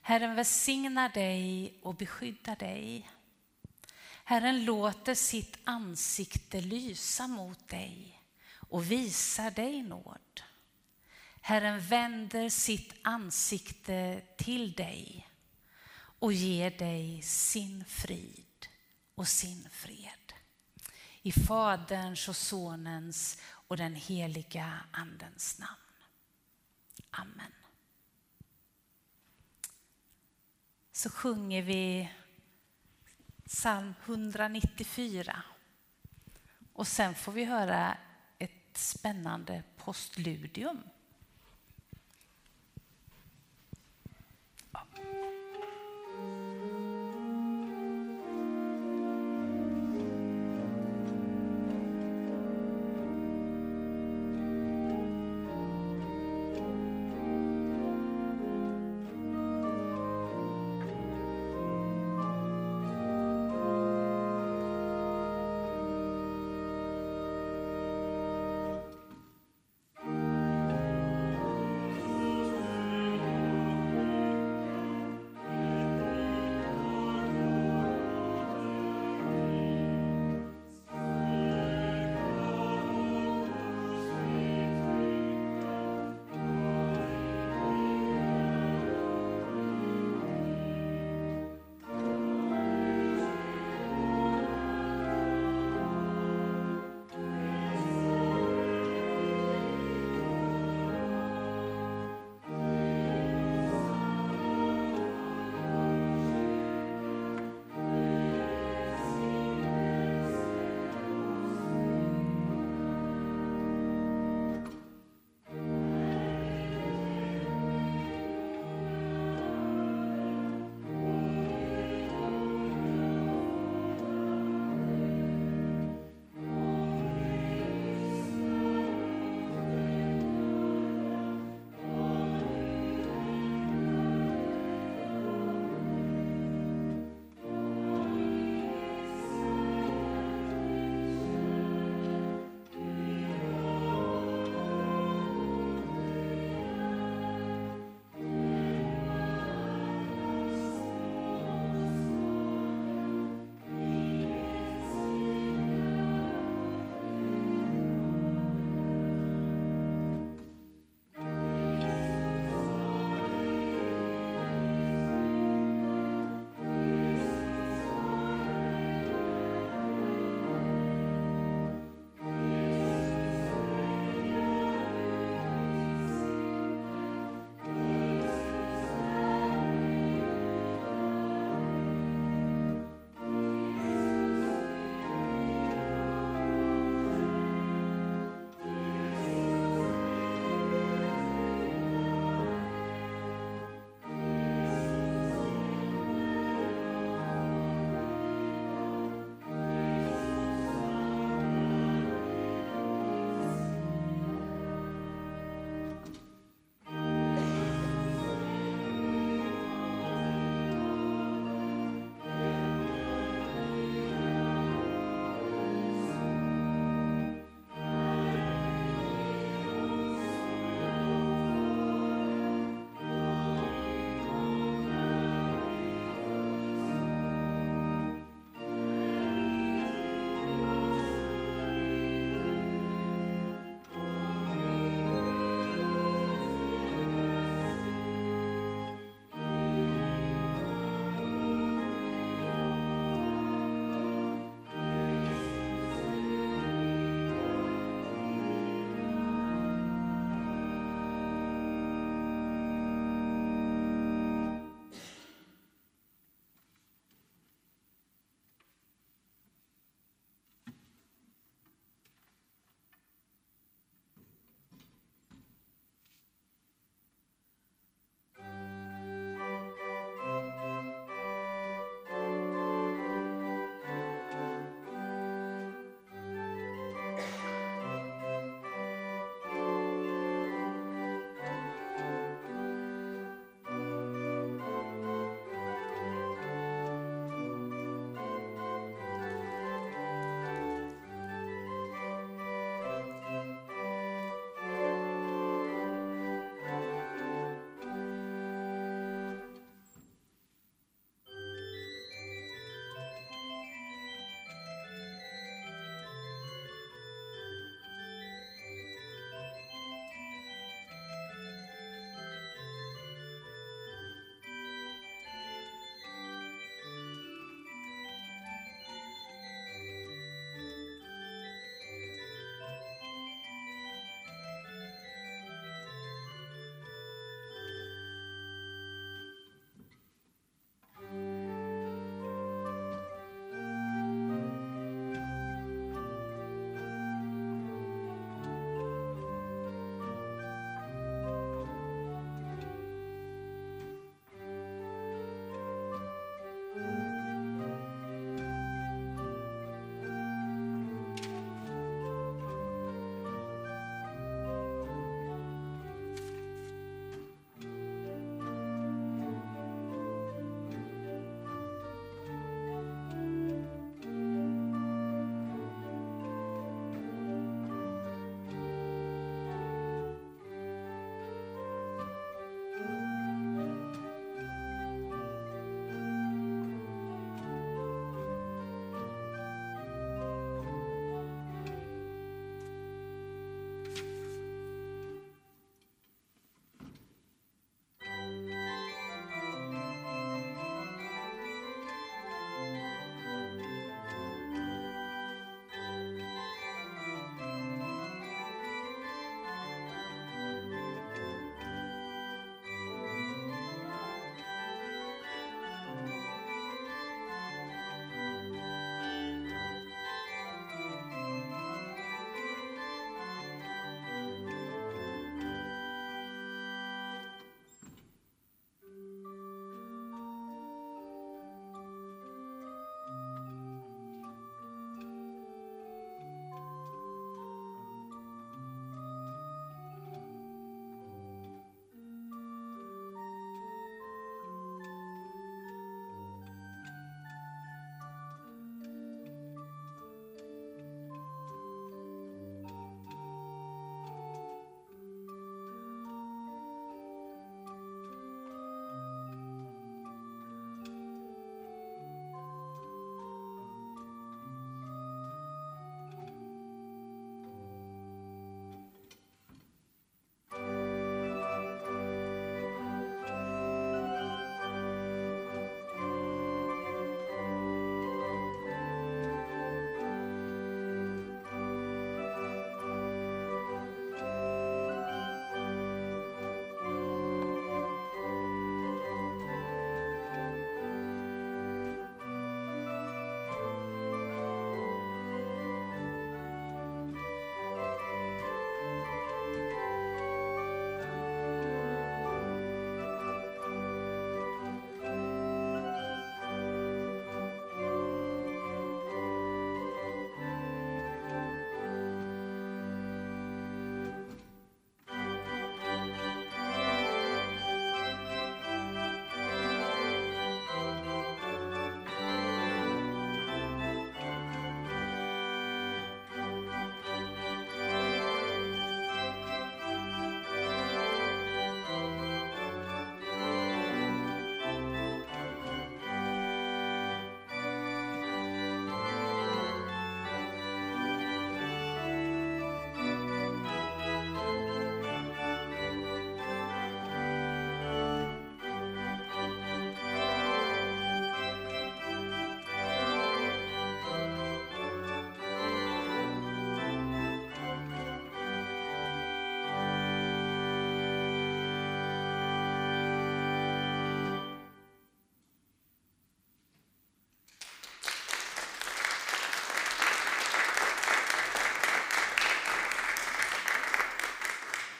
Herren 0.00 0.34
välsignar 0.34 1.08
dig 1.08 1.74
och 1.82 1.94
beskyddar 1.94 2.56
dig. 2.56 3.10
Herren 4.24 4.64
låter 4.64 5.14
sitt 5.14 5.58
ansikte 5.64 6.60
lysa 6.60 7.26
mot 7.26 7.68
dig 7.68 8.22
och 8.54 8.90
visar 8.90 9.50
dig 9.50 9.82
nåd. 9.82 10.42
Herren 11.44 11.80
vänder 11.80 12.48
sitt 12.48 12.94
ansikte 13.02 14.22
till 14.36 14.72
dig 14.72 15.28
och 15.94 16.32
ger 16.32 16.70
dig 16.70 17.22
sin 17.22 17.84
frid 17.84 18.66
och 19.14 19.28
sin 19.28 19.68
fred. 19.70 20.32
I 21.22 21.32
Faderns 21.32 22.28
och 22.28 22.36
Sonens 22.36 23.42
och 23.44 23.76
den 23.76 23.94
heliga 23.94 24.80
Andens 24.90 25.58
namn. 25.58 25.80
Amen. 27.10 27.52
Så 30.92 31.10
sjunger 31.10 31.62
vi 31.62 32.12
psalm 33.46 33.94
194. 34.04 35.42
Och 36.72 36.86
sen 36.86 37.14
får 37.14 37.32
vi 37.32 37.44
höra 37.44 37.96
ett 38.38 38.76
spännande 38.76 39.62
postludium. 39.76 40.82
Ja. 44.74 45.41